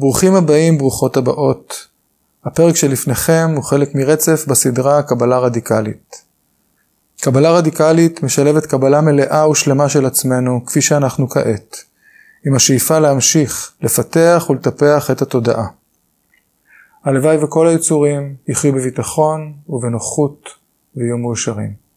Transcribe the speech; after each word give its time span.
ברוכים 0.00 0.34
הבאים, 0.34 0.78
ברוכות 0.78 1.16
הבאות. 1.16 1.86
הפרק 2.44 2.76
שלפניכם 2.76 3.50
הוא 3.54 3.64
חלק 3.64 3.94
מרצף 3.94 4.44
בסדרה 4.48 5.02
קבלה 5.02 5.38
רדיקלית. 5.38 6.22
קבלה 7.20 7.50
רדיקלית 7.50 8.22
משלבת 8.22 8.66
קבלה 8.66 9.00
מלאה 9.00 9.50
ושלמה 9.50 9.88
של 9.88 10.06
עצמנו, 10.06 10.66
כפי 10.66 10.80
שאנחנו 10.80 11.28
כעת, 11.28 11.76
עם 12.46 12.54
השאיפה 12.54 12.98
להמשיך, 12.98 13.72
לפתח 13.82 14.46
ולטפח 14.50 15.10
את 15.10 15.22
התודעה. 15.22 15.66
הלוואי 17.04 17.44
וכל 17.44 17.68
היצורים 17.68 18.34
יחיו 18.48 18.72
בביטחון 18.72 19.52
ובנוחות 19.68 20.48
ויהיו 20.96 21.18
מאושרים. 21.18 21.87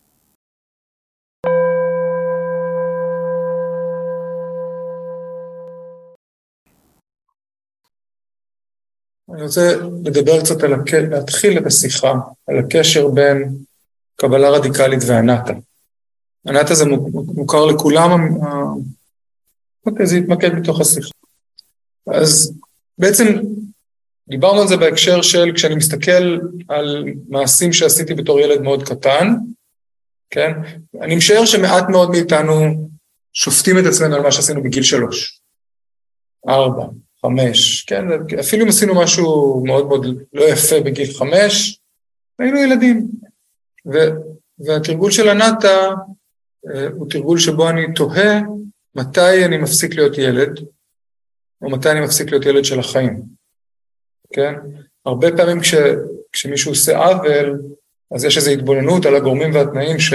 אני 9.34 9.44
רוצה 9.44 9.76
לדבר 10.04 10.42
קצת 10.42 10.64
על, 10.64 10.74
הק... 10.74 10.94
להתחיל 10.94 11.58
את 11.58 11.66
השיחה 11.66 12.14
על 12.48 12.60
הקשר 12.60 13.08
בין 13.08 13.56
קבלה 14.16 14.50
רדיקלית 14.50 15.00
והנאטה. 15.08 15.54
הנאטה 16.46 16.76
זה 16.76 16.86
מוכר 17.12 17.66
לכולם, 17.66 18.38
אוקיי, 19.86 20.08
זה 20.08 20.18
יתמקד 20.18 20.50
בתוך 20.62 20.82
השיחה. 20.82 21.10
אז 22.08 22.54
בעצם 22.98 23.26
דיברנו 24.28 24.62
על 24.62 24.68
זה 24.68 24.78
בהקשר 24.78 25.22
של 25.22 25.52
כשאני 25.56 25.76
מסתכל 25.76 26.40
על 26.70 27.06
מעשים 27.30 27.74
שעשיתי 27.74 28.14
בתור 28.14 28.40
ילד 28.40 28.62
מאוד 28.62 28.84
קטן, 28.84 29.28
כן? 30.30 30.52
אני 31.02 31.16
משער 31.16 31.46
שמעט 31.46 31.84
מאוד 31.90 32.10
מאיתנו 32.10 32.90
שופטים 33.34 33.80
את 33.80 33.84
עצמנו 33.86 34.16
על 34.16 34.22
מה 34.22 34.32
שעשינו 34.32 34.64
בגיל 34.64 34.84
שלוש, 34.84 35.42
ארבע, 36.50 36.86
חמש, 37.26 37.82
כן, 37.82 38.06
אפילו 38.40 38.64
אם 38.64 38.70
עשינו 38.70 38.96
משהו 38.96 39.64
מאוד 39.66 39.88
מאוד 39.88 40.06
לא 40.34 40.44
יפה 40.44 40.80
בגיל 40.80 41.14
חמש, 41.14 41.80
היינו 42.40 42.58
ילדים. 42.58 43.08
ו, 43.86 43.98
והתרגול 44.60 45.12
של 45.12 45.30
הנאטה 45.30 45.90
הוא 46.94 47.10
תרגול 47.10 47.40
שבו 47.40 47.70
אני 47.70 47.94
תוהה 47.96 48.42
מתי 48.96 49.46
אני 49.46 49.58
מפסיק 49.58 49.96
להיות 49.96 50.18
ילד, 50.18 50.60
או 51.62 51.70
מתי 51.70 51.92
אני 51.92 52.02
מפסיק 52.02 52.32
להיות 52.32 52.46
ילד 52.46 52.66
של 52.66 52.80
החיים, 52.80 53.22
כן? 54.34 54.54
הרבה 55.06 55.38
פעמים 55.38 55.60
כש, 55.60 55.76
כשמישהו 56.32 56.72
עושה 56.72 56.98
עוול, 56.98 57.62
אז 58.16 58.26
יש 58.26 58.38
איזו 58.38 58.52
התבוננות 58.52 59.06
על 59.06 59.16
הגורמים 59.16 59.54
והתנאים 59.54 60.00
ש, 60.00 60.14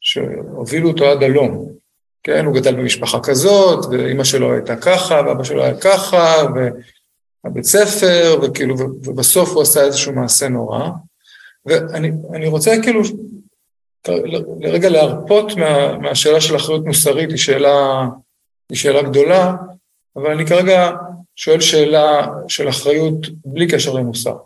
שהובילו 0.00 0.88
אותו 0.88 1.04
עד 1.04 1.22
הלום. 1.22 1.75
כן, 2.26 2.44
הוא 2.44 2.54
גדל 2.54 2.74
במשפחה 2.74 3.20
כזאת, 3.20 3.84
ואימא 3.90 4.24
שלו 4.24 4.52
הייתה 4.52 4.76
ככה, 4.76 5.22
ואבא 5.26 5.44
שלו 5.44 5.62
היה 5.62 5.80
ככה, 5.80 6.34
והבית 7.44 7.64
ספר, 7.64 8.38
וכאילו, 8.42 8.76
ובסוף 8.78 9.50
הוא 9.50 9.62
עשה 9.62 9.84
איזשהו 9.84 10.12
מעשה 10.12 10.48
נורא. 10.48 10.88
ואני 11.66 12.46
רוצה 12.46 12.76
כאילו 12.82 13.00
לרגע 14.60 14.88
להרפות 14.88 15.56
מה, 15.56 15.98
מהשאלה 15.98 16.40
של 16.40 16.56
אחריות 16.56 16.84
מוסרית, 16.84 17.30
היא 17.30 17.38
שאלה, 17.38 18.06
היא 18.70 18.78
שאלה 18.78 19.02
גדולה, 19.02 19.54
אבל 20.16 20.30
אני 20.30 20.46
כרגע 20.46 20.90
שואל 21.36 21.60
שאלה 21.60 22.26
של 22.48 22.68
אחריות 22.68 23.26
בלי 23.44 23.68
קשר 23.68 23.92
למוסר. 23.92 24.36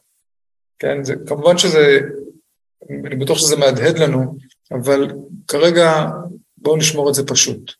כן, 0.78 1.04
זה, 1.04 1.14
כמובן 1.26 1.58
שזה, 1.58 1.98
אני 2.90 3.16
בטוח 3.16 3.38
שזה 3.38 3.56
מהדהד 3.56 3.98
לנו, 3.98 4.36
אבל 4.72 5.12
כרגע 5.48 6.10
בואו 6.60 6.76
נשמור 6.76 7.08
את 7.08 7.14
זה 7.14 7.26
פשוט. 7.26 7.72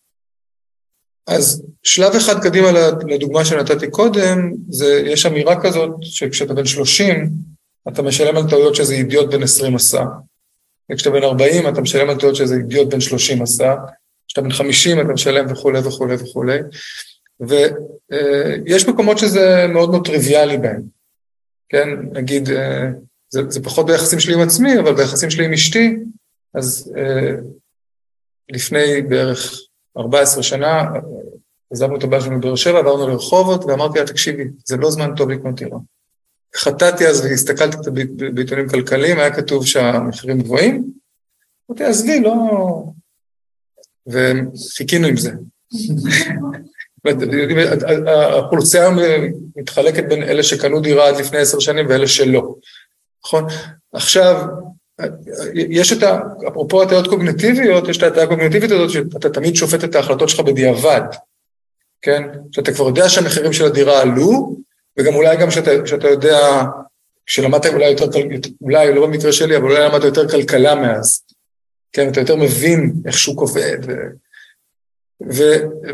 אז 1.26 1.62
שלב 1.82 2.14
אחד 2.14 2.42
קדימה 2.42 2.68
לדוגמה 3.08 3.44
שנתתי 3.44 3.90
קודם, 3.90 4.52
זה, 4.68 5.02
יש 5.06 5.26
אמירה 5.26 5.62
כזאת 5.62 5.90
שכשאתה 6.02 6.54
בן 6.54 6.66
30, 6.66 7.30
אתה 7.88 8.02
משלם 8.02 8.36
על 8.36 8.50
טעויות 8.50 8.74
שזה 8.74 8.94
אידיוט 8.94 9.30
בן 9.30 9.42
20 9.42 9.74
עשה, 9.74 10.04
וכשאתה 10.92 11.10
בן 11.10 11.22
40 11.22 11.68
אתה 11.68 11.80
משלם 11.80 12.10
על 12.10 12.18
טעויות 12.18 12.36
שזה 12.36 12.54
אידיוט 12.54 12.88
בן 12.88 13.00
30 13.00 13.42
עשה, 13.42 13.74
כשאתה 14.28 14.40
בן 14.42 14.52
50 14.52 15.00
אתה 15.00 15.12
משלם 15.12 15.52
וכולי 15.52 15.78
וכולי 15.78 16.14
וכולי, 16.14 16.58
ויש 17.40 18.88
מקומות 18.88 19.18
שזה 19.18 19.66
מאוד 19.68 19.90
מאוד 19.90 20.06
טריוויאלי 20.06 20.58
בהם, 20.58 20.82
כן, 21.68 21.88
נגיד, 22.12 22.50
אה, 22.50 22.88
זה, 23.28 23.42
זה 23.48 23.62
פחות 23.62 23.86
ביחסים 23.86 24.20
שלי 24.20 24.34
עם 24.34 24.40
עצמי, 24.40 24.78
אבל 24.78 24.94
ביחסים 24.94 25.30
שלי 25.30 25.44
עם 25.44 25.52
אשתי, 25.52 25.96
אז 26.54 26.92
אה, 26.96 27.34
לפני 28.52 29.02
בערך 29.02 29.54
14 29.96 30.42
שנה, 30.42 30.84
עזבנו 31.72 31.96
את 31.96 32.04
הבעל 32.04 32.20
שלנו 32.20 32.40
בבאר 32.40 32.56
שבע, 32.56 32.78
עברנו 32.78 33.08
לרחובות, 33.08 33.64
ואמרתי 33.64 33.98
לה, 33.98 34.06
תקשיבי, 34.06 34.44
זה 34.64 34.76
לא 34.76 34.90
זמן 34.90 35.14
טוב 35.16 35.30
לקנות 35.30 35.54
דירה. 35.54 35.78
חטאתי 36.56 37.06
אז 37.06 37.20
והסתכלתי 37.20 37.76
קצת 37.76 37.92
בעיתונים 38.34 38.68
כלכליים, 38.68 39.18
היה 39.18 39.34
כתוב 39.36 39.66
שהמחירים 39.66 40.40
גבוהים, 40.40 40.90
אמרתי, 41.70 41.84
עזבי, 41.84 42.20
לא... 42.20 42.34
וחיכינו 44.06 45.06
עם 45.06 45.16
זה. 45.16 45.32
האוכלוסייה 48.06 48.88
מתחלקת 49.56 50.04
בין 50.08 50.22
אלה 50.22 50.42
שקנו 50.42 50.80
דירה 50.80 51.08
עד 51.08 51.16
לפני 51.16 51.38
עשר 51.38 51.58
שנים 51.58 51.86
ואלה 51.88 52.06
שלא, 52.06 52.54
נכון? 53.24 53.44
עכשיו, 53.92 54.46
יש 55.54 55.92
את 55.92 56.02
ה... 56.02 56.20
אפרופו 56.48 56.82
הטעיות 56.82 57.06
קוגנטיביות, 57.06 57.88
יש 57.88 57.98
את 57.98 58.02
ההטעיה 58.02 58.24
הקוגנטיבית 58.24 58.70
הזאת 58.70 58.90
שאתה 58.90 59.30
תמיד 59.30 59.56
שופט 59.56 59.84
את 59.84 59.94
ההחלטות 59.94 60.28
שלך 60.28 60.40
בדיעבד, 60.40 61.02
כן? 62.02 62.22
שאתה 62.52 62.72
כבר 62.72 62.86
יודע 62.86 63.08
שהמחירים 63.08 63.52
של 63.52 63.64
הדירה 63.64 64.02
עלו, 64.02 64.56
וגם 64.98 65.14
אולי 65.14 65.36
גם 65.36 65.50
שאתה, 65.50 65.70
שאתה 65.86 66.08
יודע, 66.08 66.62
שלמדת 67.26 67.66
אולי 67.66 67.90
יותר, 67.90 68.06
אולי 68.62 68.94
לא 68.94 69.06
במקרה 69.06 69.32
שלי, 69.32 69.56
אבל 69.56 69.64
אולי 69.64 69.84
למדת 69.84 70.04
יותר 70.04 70.28
כלכלה 70.28 70.74
מאז, 70.74 71.22
כן? 71.92 72.08
אתה 72.08 72.20
יותר 72.20 72.36
מבין 72.36 72.92
איך 73.06 73.18
שוק 73.18 73.40
עובד, 73.40 73.78
ו... 73.86 73.92
ו... 75.32 75.42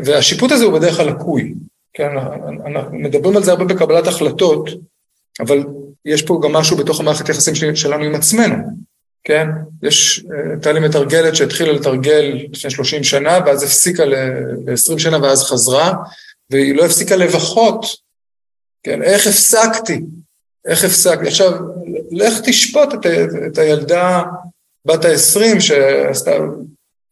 והשיפוט 0.05 0.51
הזה 0.51 0.65
הוא 0.65 0.79
בדרך 0.79 0.95
כלל 0.95 1.07
לקוי, 1.07 1.53
כן? 1.93 2.09
אנחנו 2.65 2.97
מדברים 2.97 3.37
על 3.37 3.43
זה 3.43 3.51
הרבה 3.51 3.65
בקבלת 3.65 4.07
החלטות, 4.07 4.69
אבל 5.39 5.63
יש 6.05 6.21
פה 6.21 6.39
גם 6.43 6.53
משהו 6.53 6.77
בתוך 6.77 6.99
המערכת 6.99 7.29
יחסים 7.29 7.75
שלנו 7.75 8.03
עם 8.03 8.15
עצמנו. 8.15 8.55
כן? 9.27 9.47
יש, 9.83 10.25
הייתה 10.51 10.71
לי 10.71 10.79
מתרגלת 10.79 11.35
שהתחילה 11.35 11.73
לתרגל 11.73 12.47
לפני 12.51 12.71
30 12.71 13.03
שנה, 13.03 13.39
ואז 13.45 13.63
הפסיקה 13.63 14.05
ל-20 14.05 14.99
שנה 14.99 15.21
ואז 15.21 15.43
חזרה, 15.43 15.93
והיא 16.49 16.75
לא 16.75 16.85
הפסיקה 16.85 17.15
לבכות, 17.15 17.85
כן? 18.83 19.01
איך 19.03 19.27
הפסקתי? 19.27 20.01
איך 20.67 20.83
הפסקתי? 20.83 21.27
עכשיו, 21.27 21.51
לך 22.11 22.33
תשפוט 22.43 22.93
את, 22.93 23.05
את 23.47 23.57
הילדה 23.57 24.23
בת 24.85 25.05
ה-20 25.05 25.59
שעשתה, 25.59 26.31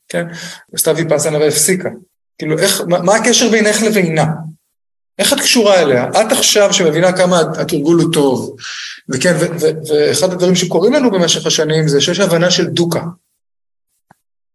כן? 0.10 0.26
עשתה 0.74 0.92
ויפאסנה 0.96 1.38
והפסיקה. 1.38 1.90
כאילו, 2.38 2.60
איך, 2.60 2.82
מה, 2.88 3.02
מה 3.02 3.16
הקשר 3.16 3.50
בינך 3.50 3.82
לבינה? 3.82 4.26
איך 5.20 5.34
את 5.34 5.40
קשורה 5.40 5.82
אליה? 5.82 6.10
את 6.10 6.32
עכשיו 6.32 6.74
שמבינה 6.74 7.18
כמה 7.18 7.42
התרגול 7.60 8.02
הוא 8.02 8.14
טוב, 8.14 8.56
וכן, 9.10 9.36
ואחד 9.88 10.34
הדברים 10.34 10.56
שקורים 10.56 10.94
לנו 10.94 11.12
במשך 11.12 11.46
השנים 11.46 11.88
זה 11.88 12.02
שיש 12.02 12.20
הבנה 12.20 12.52
של 12.52 12.66
דוקה. 12.66 13.04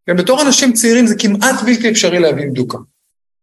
כן, 0.05 0.17
בתור 0.17 0.41
אנשים 0.41 0.73
צעירים 0.73 1.07
זה 1.07 1.15
כמעט 1.19 1.63
בלתי 1.65 1.91
אפשרי 1.91 2.19
להבין 2.19 2.53
דוקה. 2.53 2.77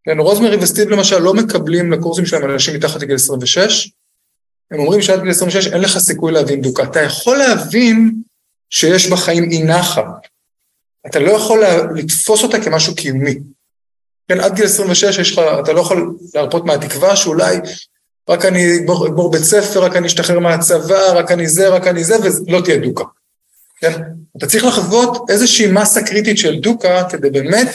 כן, 0.04 0.18
רוזמרי 0.18 0.56
וסטיב 0.56 0.88
למשל 0.88 1.18
לא 1.18 1.34
מקבלים 1.34 1.92
לקורסים 1.92 2.26
שלהם 2.26 2.50
אנשים 2.50 2.74
מתחת 2.74 3.02
לגיל 3.02 3.14
26, 3.14 3.90
הם 4.70 4.80
אומרים 4.80 5.02
שעד 5.02 5.20
גיל 5.22 5.30
26 5.30 5.66
אין 5.66 5.80
לך 5.80 5.98
סיכוי 5.98 6.32
להבין 6.32 6.60
דוקה. 6.60 6.82
אתה 6.82 7.00
יכול 7.00 7.36
להבין 7.36 8.14
שיש 8.70 9.10
בחיים 9.10 9.50
אי 9.50 9.62
נחת, 9.62 10.04
אתה 11.06 11.18
לא 11.18 11.30
יכול 11.30 11.64
לתפוס 11.94 12.42
אותה 12.42 12.64
כמשהו 12.64 12.94
קיומי. 12.94 13.38
כן, 14.28 14.40
עד 14.40 14.54
גיל 14.54 14.64
26 14.64 15.18
יש 15.18 15.32
לך, 15.32 15.44
אתה 15.60 15.72
לא 15.72 15.80
יכול 15.80 16.16
להרפות 16.34 16.64
מהתקווה 16.64 17.16
שאולי 17.16 17.56
רק 18.28 18.44
אני 18.44 18.78
אגמור 18.78 19.30
בית 19.30 19.42
ספר, 19.42 19.84
רק 19.84 19.96
אני 19.96 20.06
אשתחרר 20.06 20.38
מהצבא, 20.38 21.12
רק 21.14 21.30
אני 21.30 21.48
זה, 21.48 21.68
רק 21.68 21.86
אני 21.86 22.04
זה, 22.04 22.14
ולא 22.46 22.60
תהיה 22.64 22.78
דוקה. 22.78 23.04
כן? 23.80 23.92
אתה 24.36 24.46
צריך 24.46 24.64
לחוות 24.64 25.30
איזושהי 25.30 25.72
מסה 25.72 26.02
קריטית 26.02 26.38
של 26.38 26.60
דוקה 26.60 27.08
כדי 27.10 27.30
באמת 27.30 27.68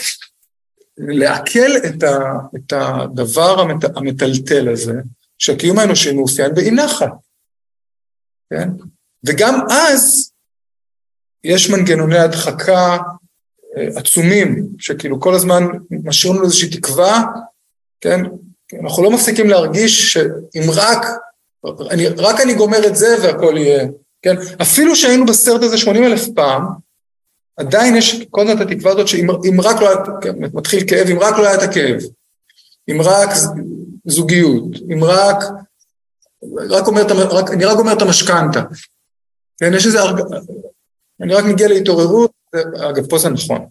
לעכל 0.98 1.76
את, 1.86 2.02
ה, 2.02 2.18
את 2.56 2.72
הדבר 2.72 3.60
המת, 3.60 3.96
המטלטל 3.96 4.68
הזה, 4.68 4.94
שהקיום 5.38 5.78
האנושי 5.78 6.12
מאופיין 6.12 6.54
באי. 6.54 6.70
כן? 8.50 8.68
וגם 9.26 9.60
אז 9.70 10.30
יש 11.44 11.70
מנגנוני 11.70 12.18
הדחקה 12.18 12.96
עצומים, 13.96 14.66
שכאילו 14.78 15.20
כל 15.20 15.34
הזמן 15.34 15.66
משאירים 15.90 16.36
לנו 16.36 16.46
איזושהי 16.46 16.68
תקווה, 16.68 17.22
כן? 18.00 18.20
אנחנו 18.82 19.02
לא 19.02 19.10
מפסיקים 19.10 19.48
להרגיש 19.48 20.12
שאם 20.12 20.70
רק, 20.74 21.06
אני, 21.90 22.06
רק 22.06 22.40
אני 22.40 22.54
גומר 22.54 22.86
את 22.86 22.96
זה 22.96 23.16
והכל 23.22 23.54
יהיה, 23.56 23.86
כן? 24.22 24.34
אפילו 24.62 24.96
שהיינו 24.96 25.26
בסרט 25.26 25.62
הזה 25.62 25.78
80 25.78 26.04
אלף 26.04 26.28
פעם, 26.34 26.62
עדיין 27.56 27.96
יש 27.96 28.22
כל 28.30 28.40
הזמן 28.40 28.62
את 28.62 28.70
התקווה 28.70 28.92
הזאת 28.92 29.08
שאם 29.08 29.60
רק 29.62 29.80
לא 29.80 29.88
היה, 29.88 29.96
כן, 30.20 30.34
מתחיל 30.54 30.80
כאב, 30.88 31.06
אם 31.08 31.18
רק 31.18 31.38
לא 31.38 31.46
היה 31.46 31.54
את 31.54 31.62
הכאב, 31.62 32.00
אם 32.90 33.02
רק 33.02 33.30
זוגיות, 34.06 34.64
אם 34.92 35.04
רק 35.04 35.44
רק 36.70 36.86
אומר, 36.86 37.02
רק, 37.30 37.50
אני 37.50 37.64
רק 37.64 37.78
אומר 37.78 37.92
את 37.92 38.02
המשכנתה. 38.02 38.62
כן, 39.58 39.74
יש 39.74 39.86
איזה, 39.86 39.98
אני 41.20 41.34
רק 41.34 41.44
מגיע 41.44 41.68
להתעוררות, 41.68 42.30
אגב, 42.90 43.06
פה 43.08 43.18
זה 43.18 43.28
נכון. 43.28 43.66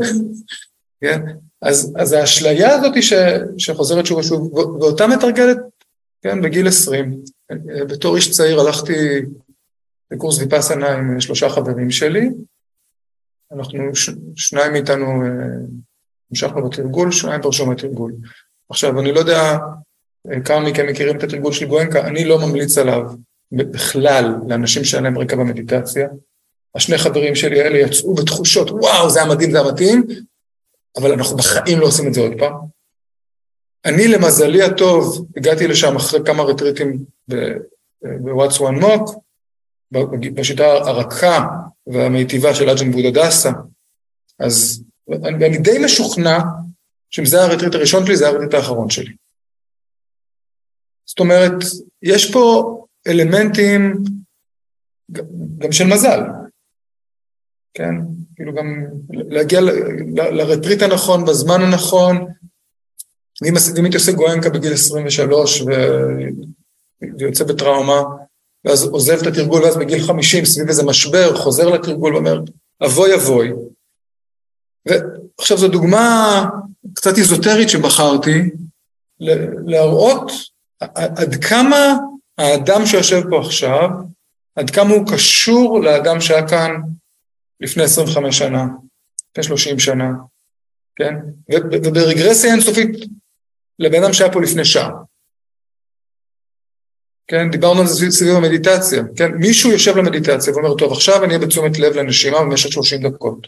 כן? 1.00 1.20
אז, 1.62 1.92
אז 1.96 2.12
האשליה 2.12 2.74
הזאת 2.74 3.02
ש, 3.02 3.12
שחוזרת 3.58 4.06
שוב 4.06 4.18
ושוב, 4.18 4.54
ואותה 4.54 5.06
מתרגלת, 5.06 5.58
כן, 6.22 6.42
בגיל 6.42 6.68
20. 6.68 7.22
בתור 7.88 8.16
איש 8.16 8.30
צעיר 8.30 8.60
הלכתי 8.60 9.22
לקורס 10.10 10.38
ויפאסנה 10.38 10.92
עם 10.92 11.20
שלושה 11.20 11.48
חברים 11.48 11.90
שלי, 11.90 12.30
אנחנו, 13.52 13.94
ש, 13.94 14.10
שניים 14.36 14.72
מאיתנו 14.72 15.22
אה, 15.22 15.28
המשכנו 16.30 16.68
בתרגול, 16.68 17.12
שניים 17.12 17.42
פרשו 17.42 17.66
מהתרגול. 17.66 18.12
עכשיו, 18.68 19.00
אני 19.00 19.12
לא 19.12 19.18
יודע 19.18 19.58
אה, 20.30 20.40
כמה 20.40 20.70
מכם 20.70 20.86
מכירים 20.86 21.16
את 21.16 21.22
התרגול 21.22 21.52
של 21.52 21.66
גואנקה, 21.66 22.06
אני 22.06 22.24
לא 22.24 22.38
ממליץ 22.38 22.78
עליו 22.78 23.02
בכלל 23.52 24.34
לאנשים 24.48 24.84
שאין 24.84 25.04
להם 25.04 25.18
רקע 25.18 25.36
במדיטציה. 25.36 26.08
השני 26.74 26.98
חברים 26.98 27.34
שלי 27.34 27.60
האלה 27.60 27.78
יצאו 27.78 28.14
בתחושות, 28.14 28.70
וואו, 28.70 29.10
זה 29.10 29.22
המדהים, 29.22 29.50
זה 29.50 29.60
המתאים, 29.60 30.06
אבל 30.96 31.12
אנחנו 31.12 31.36
בחיים 31.36 31.80
לא 31.80 31.86
עושים 31.86 32.08
את 32.08 32.14
זה 32.14 32.20
עוד 32.20 32.32
פעם. 32.38 32.54
אני, 33.84 34.08
למזלי 34.08 34.62
הטוב, 34.62 35.26
הגעתי 35.36 35.68
לשם 35.68 35.96
אחרי 35.96 36.20
כמה 36.26 36.42
רטריטים 36.42 37.04
ב-What's 37.28 38.58
One 38.58 38.82
Mock, 38.82 39.18
בשיטה 40.34 40.64
הרכה 40.64 41.46
והמיטיבה 41.86 42.54
של 42.54 42.70
אג'ן 42.70 42.92
בודה 42.92 43.10
דסה, 43.10 43.50
אז 44.38 44.84
אני, 45.10 45.46
אני 45.46 45.58
די 45.58 45.78
משוכנע 45.84 46.38
שאם 47.10 47.24
זה 47.24 47.42
הרטריט 47.42 47.74
הראשון 47.74 48.06
שלי, 48.06 48.16
זה 48.16 48.28
הרטריט 48.28 48.54
האחרון 48.54 48.90
שלי. 48.90 49.12
זאת 51.06 51.20
אומרת, 51.20 51.52
יש 52.02 52.32
פה 52.32 52.76
אלמנטים 53.06 54.02
גם 55.58 55.72
של 55.72 55.84
מזל, 55.84 56.20
כן? 57.74 57.94
כאילו 58.36 58.54
גם 58.54 58.84
להגיע 59.10 59.60
לרטריט 60.14 60.82
הנכון, 60.82 61.24
בזמן 61.24 61.62
הנכון. 61.62 62.26
אם 63.44 63.54
הייתי 63.82 63.96
עושה 63.96 64.12
גואנקה 64.12 64.50
בגיל 64.50 64.72
23 64.72 65.62
ויוצא 67.18 67.44
בטראומה, 67.44 68.02
ואז 68.64 68.84
עוזב 68.84 69.18
את 69.20 69.26
התרגול, 69.26 69.62
ואז 69.62 69.76
בגיל 69.76 70.06
50, 70.06 70.44
סביב 70.44 70.68
איזה 70.68 70.82
משבר, 70.82 71.36
חוזר 71.36 71.68
לתרגול 71.68 72.14
ואומר, 72.14 72.40
אבוי 72.84 73.14
אבוי. 73.14 73.52
ועכשיו 74.86 75.58
זו 75.58 75.68
דוגמה 75.68 76.44
קצת 76.94 77.18
איזוטרית 77.18 77.68
שבחרתי, 77.68 78.50
להראות 79.66 80.32
עד 80.94 81.44
כמה 81.44 81.96
האדם 82.38 82.86
שיושב 82.86 83.22
פה 83.30 83.40
עכשיו, 83.40 83.88
עד 84.56 84.70
כמה 84.70 84.94
הוא 84.94 85.06
קשור 85.12 85.82
לאדם 85.82 86.20
שהיה 86.20 86.48
כאן 86.48 86.70
לפני 87.62 87.82
25 87.82 88.38
שנה, 88.38 88.64
לפני 89.30 89.44
30 89.44 89.78
שנה, 89.78 90.10
כן? 90.96 91.14
וברגרסיה 91.50 92.52
אינסופית 92.52 92.88
לבן 93.78 94.02
אדם 94.02 94.12
שהיה 94.12 94.32
פה 94.32 94.40
לפני 94.40 94.64
שעה. 94.64 94.90
כן, 97.26 97.50
דיברנו 97.50 97.80
על 97.80 97.86
זה 97.86 98.10
סביב 98.10 98.36
המדיטציה, 98.36 99.02
כן? 99.16 99.30
מישהו 99.32 99.70
יושב 99.70 99.96
למדיטציה 99.96 100.52
ואומר, 100.52 100.74
טוב, 100.78 100.92
עכשיו 100.92 101.24
אני 101.24 101.34
אהיה 101.34 101.46
בתשומת 101.46 101.78
לב 101.78 101.92
לנשימה 101.92 102.40
במשך 102.40 102.72
30 102.72 103.08
דקות. 103.08 103.46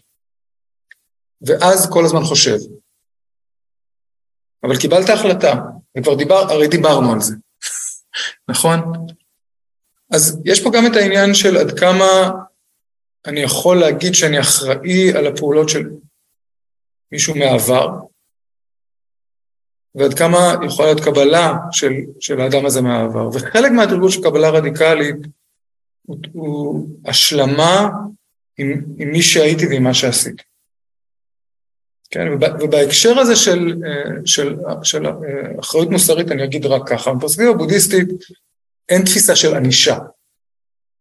ואז 1.42 1.90
כל 1.92 2.04
הזמן 2.04 2.24
חושב. 2.24 2.56
אבל 4.62 4.76
קיבלת 4.76 5.08
החלטה, 5.08 5.54
וכבר 5.98 6.14
דיבר, 6.14 6.52
הרי 6.52 6.68
דיברנו 6.68 7.12
על 7.12 7.20
זה, 7.20 7.34
נכון? 8.50 8.80
אז 10.12 10.42
יש 10.44 10.62
פה 10.62 10.70
גם 10.74 10.86
את 10.86 10.96
העניין 10.96 11.34
של 11.34 11.56
עד 11.56 11.78
כמה 11.78 12.30
אני 13.26 13.40
יכול 13.40 13.80
להגיד 13.80 14.14
שאני 14.14 14.40
אחראי 14.40 15.12
על 15.12 15.26
הפעולות 15.26 15.68
של 15.68 15.90
מישהו 17.12 17.34
מעבר, 17.34 17.88
ועד 19.94 20.14
כמה 20.14 20.54
יכולה 20.66 20.88
להיות 20.88 21.04
קבלה 21.04 21.54
של, 21.72 21.92
של 22.20 22.40
האדם 22.40 22.66
הזה 22.66 22.80
מהעבר. 22.80 23.28
וחלק 23.28 23.72
מהתרגול 23.72 24.10
של 24.10 24.22
קבלה 24.22 24.50
רדיקלית 24.50 25.16
הוא, 26.02 26.18
הוא 26.32 26.88
השלמה 27.04 27.88
עם, 28.58 28.84
עם 28.98 29.10
מי 29.10 29.22
שהייתי 29.22 29.66
ועם 29.66 29.82
מה 29.82 29.94
שעשיתי. 29.94 30.42
כן, 32.10 32.26
ובהקשר 32.60 33.18
הזה 33.18 33.36
של, 33.36 33.74
של, 34.24 34.56
של 34.82 35.06
אחריות 35.60 35.90
מוסרית 35.90 36.30
אני 36.30 36.44
אגיד 36.44 36.66
רק 36.66 36.88
ככה, 36.88 37.14
בפרספקטיבה 37.14 37.50
הבודהיסטית 37.50 38.08
אין 38.88 39.04
תפיסה 39.04 39.36
של 39.36 39.54
ענישה. 39.54 39.98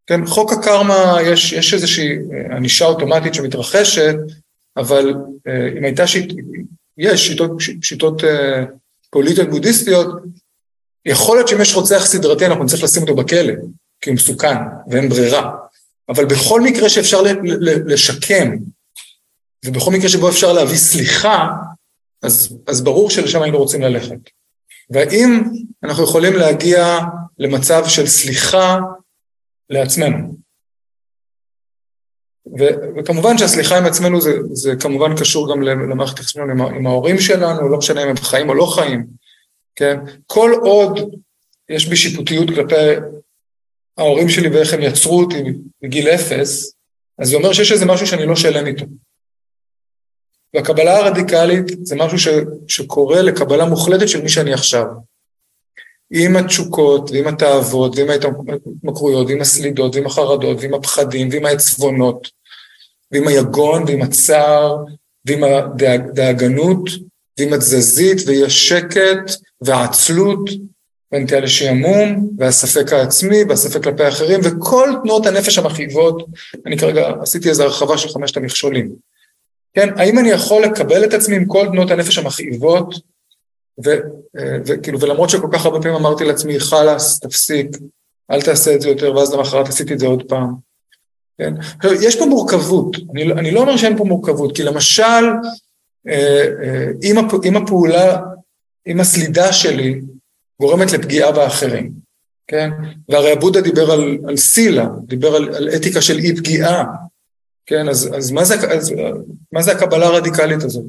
כן, 0.08 0.26
חוק 0.26 0.54
הקרמה, 0.54 1.18
יש, 1.22 1.54
יש 1.54 1.74
איזושהי 1.74 2.16
ענישה 2.56 2.86
אוטומטית 2.86 3.34
שמתרחשת, 3.34 4.16
אבל 4.78 5.14
אם 5.78 5.84
הייתה 5.84 6.08
שיט, 6.08 6.34
יש 6.98 7.28
שיטות, 7.28 7.52
שיטות 7.82 8.24
פוליטיות 9.10 9.50
בודהיסטיות, 9.50 10.08
יכול 11.06 11.38
להיות 11.38 11.48
שאם 11.48 11.62
יש 11.62 11.76
רוצח 11.76 12.06
סדרתי 12.06 12.46
אנחנו 12.46 12.64
נצטרך 12.64 12.84
לשים 12.84 13.02
אותו 13.02 13.16
בכלא, 13.16 13.54
כי 14.02 14.10
הוא 14.10 14.16
מסוכן 14.16 14.56
ואין 14.88 15.10
ברירה. 15.10 15.52
אבל 16.10 16.26
בכל 16.26 16.62
מקרה 16.62 16.90
שאפשר 16.90 17.22
לשקם, 17.86 18.56
ובכל 19.66 19.92
מקרה 19.92 20.10
שבו 20.10 20.30
אפשר 20.30 20.54
להביא 20.54 20.78
סליחה, 20.78 21.50
אז, 22.24 22.58
אז 22.68 22.82
ברור 22.82 23.10
שלשם 23.10 23.42
היינו 23.42 23.58
רוצים 23.58 23.82
ללכת. 23.82 24.20
והאם 24.90 25.44
אנחנו 25.84 26.04
יכולים 26.04 26.34
להגיע 26.34 27.00
למצב 27.40 27.88
של 27.88 28.08
סליחה 28.08 28.80
לעצמנו? 29.69 30.44
ו, 32.60 32.63
וכמובן 32.98 33.38
שהסליחה 33.38 33.77
עם 33.77 33.86
עצמנו 33.86 34.21
זה, 34.21 34.31
זה 34.51 34.75
כמובן 34.80 35.18
קשור 35.18 35.51
גם 35.51 35.62
למערכת 35.62 36.19
יחסים 36.19 36.42
עם, 36.42 36.62
עם 36.62 36.88
ההורים 36.88 37.19
שלנו, 37.19 37.69
לא 37.69 37.77
משנה 37.77 38.04
אם 38.04 38.10
הם 38.10 38.18
חיים 38.18 38.50
או 38.50 38.54
לא 38.54 38.65
חיים, 38.65 39.07
כן? 39.75 40.00
כל 40.27 40.51
עוד 40.62 41.00
יש 41.69 41.88
בי 41.88 41.95
שיפוטיות 41.95 42.50
כלפי 42.50 42.75
ההורים 43.98 44.30
שלי 44.30 44.50
ואיך 44.50 44.74
הם 44.74 44.81
יצרו 44.81 45.19
אותי 45.19 45.44
בגיל 45.81 46.07
אפס, 46.07 46.74
אז 47.19 47.30
זה 47.30 47.36
אומר 47.36 47.54
שיש 47.54 47.71
איזה 47.71 47.86
משהו 47.86 48.07
שאני 48.07 48.25
לא 48.25 48.36
שלם 48.36 48.66
איתו. 48.66 48.86
והקבלה 50.54 50.98
הרדיקלית 50.98 51.66
זה 51.81 51.95
משהו 51.95 52.19
ש, 52.19 52.28
שקורה 52.68 53.21
לקבלה 53.21 53.66
מוחלטת 53.66 54.07
של 54.07 54.21
מי 54.21 54.30
שאני 54.30 54.54
עכשיו. 54.54 54.85
עם 56.16 56.36
התשוקות 56.36 57.12
ועם 57.12 57.28
התאוות 57.28 57.96
ועם 57.96 58.10
ההתמכרויות 58.10 59.28
ועם 59.28 59.42
הסלידות 59.42 59.96
ועם 59.96 60.06
החרדות 60.06 60.58
ועם 60.60 60.74
הפחדים 60.74 61.30
ועם 61.32 61.46
העצבונות 61.46 62.28
ועם 63.12 63.28
היגון 63.28 63.84
ועם 63.88 64.02
הצער 64.02 64.78
ועם 65.26 65.44
הדאגנות 65.44 66.90
ועם 67.40 67.54
התזזית 67.54 68.18
ואי 68.28 68.46
השקט 68.46 69.32
והעצלות 69.62 70.50
והנטייה 71.12 71.42
לשעמום 71.42 72.30
והספק 72.38 72.94
העצמי 72.94 73.44
והספק 73.50 73.84
כלפי 73.84 74.04
האחרים 74.04 74.40
וכל 74.44 74.90
תנועות 75.04 75.26
הנפש 75.26 75.58
המכאיבות, 75.58 76.28
אני 76.66 76.78
כרגע 76.78 77.10
עשיתי 77.22 77.50
איזו 77.50 77.64
הרחבה 77.64 77.98
של 77.98 78.10
חמשת 78.10 78.38
המכשולים. 78.38 78.92
כן, 79.74 79.90
האם 79.98 80.20
אני 80.20 80.30
יכול 80.30 80.64
לקבל 80.64 81.04
את 81.04 81.14
עצמי 81.14 81.36
עם 81.36 81.46
כל 81.46 81.68
תנועות 81.72 81.92
הנפש 81.92 82.18
המכאיבות 82.18 82.96
וכאילו, 84.65 84.99
ולמרות 84.99 85.30
שכל 85.30 85.47
כך 85.51 85.65
הרבה 85.65 85.81
פעמים 85.81 85.95
אמרתי 85.95 86.23
לעצמי, 86.23 86.59
חלאס, 86.59 87.19
תפסיק, 87.19 87.68
אל 88.31 88.42
תעשה 88.42 88.75
את 88.75 88.81
זה 88.81 88.89
יותר, 88.89 89.15
ואז 89.15 89.33
למחרת 89.33 89.68
עשיתי 89.68 89.94
את 89.94 89.99
זה 89.99 90.07
עוד 90.07 90.23
פעם. 90.27 90.53
כן? 91.37 91.53
יש 92.01 92.19
פה 92.19 92.25
מורכבות, 92.25 92.97
אני, 93.11 93.23
אני 93.23 93.51
לא 93.51 93.59
אומר 93.59 93.77
שאין 93.77 93.97
פה 93.97 94.03
מורכבות, 94.03 94.56
כי 94.56 94.63
למשל, 94.63 95.25
אה, 96.07 96.45
אה, 96.63 96.87
אם, 97.03 97.18
הפ, 97.18 97.33
אם 97.45 97.57
הפעולה, 97.57 98.19
אם 98.87 98.99
הסלידה 98.99 99.53
שלי 99.53 100.01
גורמת 100.61 100.92
לפגיעה 100.92 101.31
באחרים, 101.31 101.92
כן? 102.47 102.69
והרי 103.09 103.31
הבודה 103.31 103.61
דיבר 103.61 103.92
על, 103.92 104.18
על 104.27 104.37
סילה, 104.37 104.87
דיבר 105.07 105.35
על, 105.35 105.56
על 105.56 105.69
אתיקה 105.75 106.01
של 106.01 106.18
אי 106.18 106.35
פגיעה, 106.35 106.85
כן? 107.65 107.89
אז, 107.89 108.09
אז, 108.18 108.31
מה 108.31 108.44
זה, 108.44 108.56
אז 108.56 108.94
מה 109.51 109.61
זה 109.61 109.71
הקבלה 109.71 110.06
הרדיקלית 110.06 110.63
הזאת? 110.63 110.85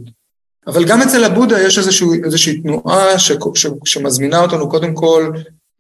אבל 0.67 0.85
גם 0.85 1.03
אצל 1.03 1.25
הבודה 1.25 1.63
יש 1.63 1.79
איזושהי, 1.79 2.07
איזושהי 2.25 2.61
תנועה 2.61 3.19
ש, 3.19 3.33
ש, 3.55 3.67
שמזמינה 3.85 4.41
אותנו 4.41 4.69
קודם 4.69 4.95
כל 4.95 5.31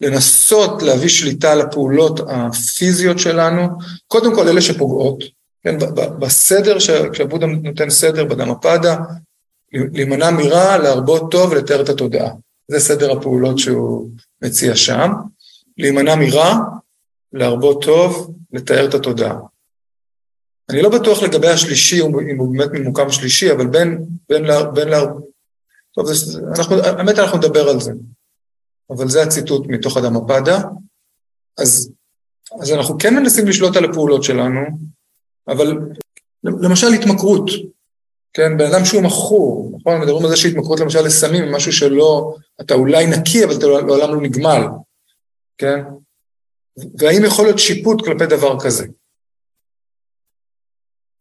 לנסות 0.00 0.83
להביא 0.83 1.09
שליטה 1.09 1.53
על 1.53 1.61
הפעולות 1.61 2.21
הפיזיות 2.29 3.19
שלנו, 3.19 3.69
קודם 4.07 4.35
כל 4.35 4.49
אלה 4.49 4.61
שפוגעות, 4.61 5.25
כן, 5.62 5.79
בסדר, 6.19 6.76
כשהבודה 7.12 7.47
נותן 7.47 7.91
סדר 7.91 8.25
בדמפדה, 8.25 8.97
להימנע 9.73 10.31
מרע, 10.31 10.79
להרבות 10.79 11.31
טוב 11.31 11.53
ולתאר 11.53 11.81
את 11.81 11.88
התודעה. 11.88 12.31
זה 12.69 12.81
סדר 12.81 13.12
הפעולות 13.12 13.59
שהוא 13.59 14.09
מציע 14.43 14.76
שם. 14.76 15.12
להימנע 15.79 16.14
מרע, 16.14 16.59
להרבות 17.33 17.85
טוב, 17.85 18.35
לתאר 18.53 18.88
את 18.88 18.95
התודעה. 18.95 19.37
אני 20.71 20.83
לא 20.83 20.88
בטוח 20.88 21.23
לגבי 21.23 21.49
השלישי, 21.49 22.02
אם 22.02 22.38
הוא 22.38 22.56
באמת 22.56 22.71
ממוקם 22.73 23.11
שלישי, 23.11 23.52
אבל 23.52 23.66
בין, 23.66 24.04
בין, 24.28 24.47
בין, 24.47 24.75
בין 24.75 24.88
טוב, 25.94 26.12
זה, 26.12 26.40
אנחנו, 26.59 26.76
האמת 26.76 27.18
אנחנו 27.18 27.38
נדבר 27.38 27.68
על 27.68 27.80
זה. 27.80 27.92
אבל 28.90 29.09
זה 29.09 29.23
הציטוט 29.23 29.66
מתוך 29.68 29.97
אדם 29.97 30.16
הפדה. 30.16 30.59
אז, 31.59 31.92
אז 32.61 32.73
אנחנו 32.73 32.99
כן 32.99 33.14
מנסים 33.14 33.47
לשלוט 33.47 33.76
על 33.76 33.85
הפעולות 33.85 34.25
שלנו, 34.25 34.61
אבל 35.49 35.78
למשל 36.44 36.87
התמכרות, 36.87 37.50
כן, 38.33 38.59
בן 38.59 38.66
אדם 38.66 38.85
שהוא 38.85 39.02
מכור, 39.02 39.73
נכון? 39.78 40.00
מדברים 40.00 40.25
על 40.25 40.30
זה 40.30 40.37
שהתמכרות 40.37 40.80
למשל 40.80 41.00
לסמים, 41.00 41.52
משהו 41.52 41.73
שלא, 41.73 42.35
אתה 42.61 42.75
אולי 42.75 43.06
נקי, 43.06 43.44
אבל 43.44 43.56
אתה 43.56 43.66
לעולם 43.66 44.14
לא 44.14 44.21
נגמל, 44.21 44.62
כן? 45.59 45.80
והאם 46.99 47.25
יכול 47.25 47.44
להיות 47.44 47.59
שיפוט 47.59 48.04
כלפי 48.04 48.26
דבר 48.26 48.61
כזה? 48.61 48.87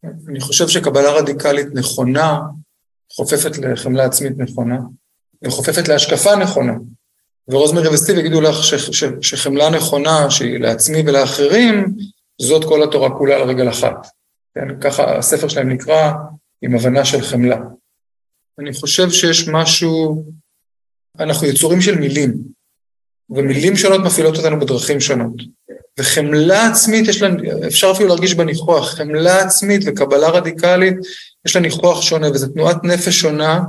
אני 0.04 0.40
חושב 0.40 0.68
שקבלה 0.68 1.12
רדיקלית 1.12 1.68
נכונה, 1.74 2.40
חופפת 3.12 3.58
לחמלה 3.58 4.06
עצמית 4.06 4.38
נכונה, 4.38 4.80
וחופפת 5.44 5.88
להשקפה 5.88 6.36
נכונה. 6.36 6.74
ורוזמרי 7.48 7.88
וסטיב 7.88 8.18
יגידו 8.18 8.42
לך 8.42 8.64
ש, 8.64 8.74
ש, 8.74 9.04
שחמלה 9.22 9.70
נכונה, 9.70 10.30
שהיא 10.30 10.60
לעצמי 10.60 11.04
ולאחרים, 11.06 11.96
זאת 12.42 12.64
כל 12.66 12.84
התורה 12.84 13.18
כולה 13.18 13.36
על 13.36 13.50
רגל 13.50 13.70
אחת. 13.70 14.08
כן, 14.56 14.80
ככה 14.82 15.18
הספר 15.18 15.48
שלהם 15.48 15.70
נקרא 15.70 16.12
עם 16.62 16.76
הבנה 16.76 17.06
של 17.06 17.22
חמלה. 17.22 17.58
אני 18.60 18.74
חושב 18.74 19.10
שיש 19.10 19.48
משהו, 19.48 20.26
אנחנו 21.20 21.48
יצורים 21.48 21.82
של 21.82 22.00
מילים, 22.00 22.34
ומילים 23.30 23.76
שונות 23.76 24.02
מפעילות 24.06 24.38
אותנו 24.38 24.60
בדרכים 24.60 25.00
שונות. 25.00 25.34
וחמלה 26.00 26.68
עצמית, 26.68 27.08
יש 27.08 27.22
לה, 27.22 27.30
אפשר 27.68 27.92
אפילו 27.92 28.10
להרגיש 28.10 28.36
בה 28.36 28.44
ניחוח, 28.44 28.90
חמלה 28.90 29.40
עצמית 29.40 29.82
וקבלה 29.86 30.30
רדיקלית, 30.30 30.96
יש 31.46 31.56
לה 31.56 31.62
ניחוח 31.62 32.02
שונה, 32.02 32.32
וזו 32.32 32.48
תנועת 32.48 32.84
נפש 32.84 33.20
שונה, 33.20 33.60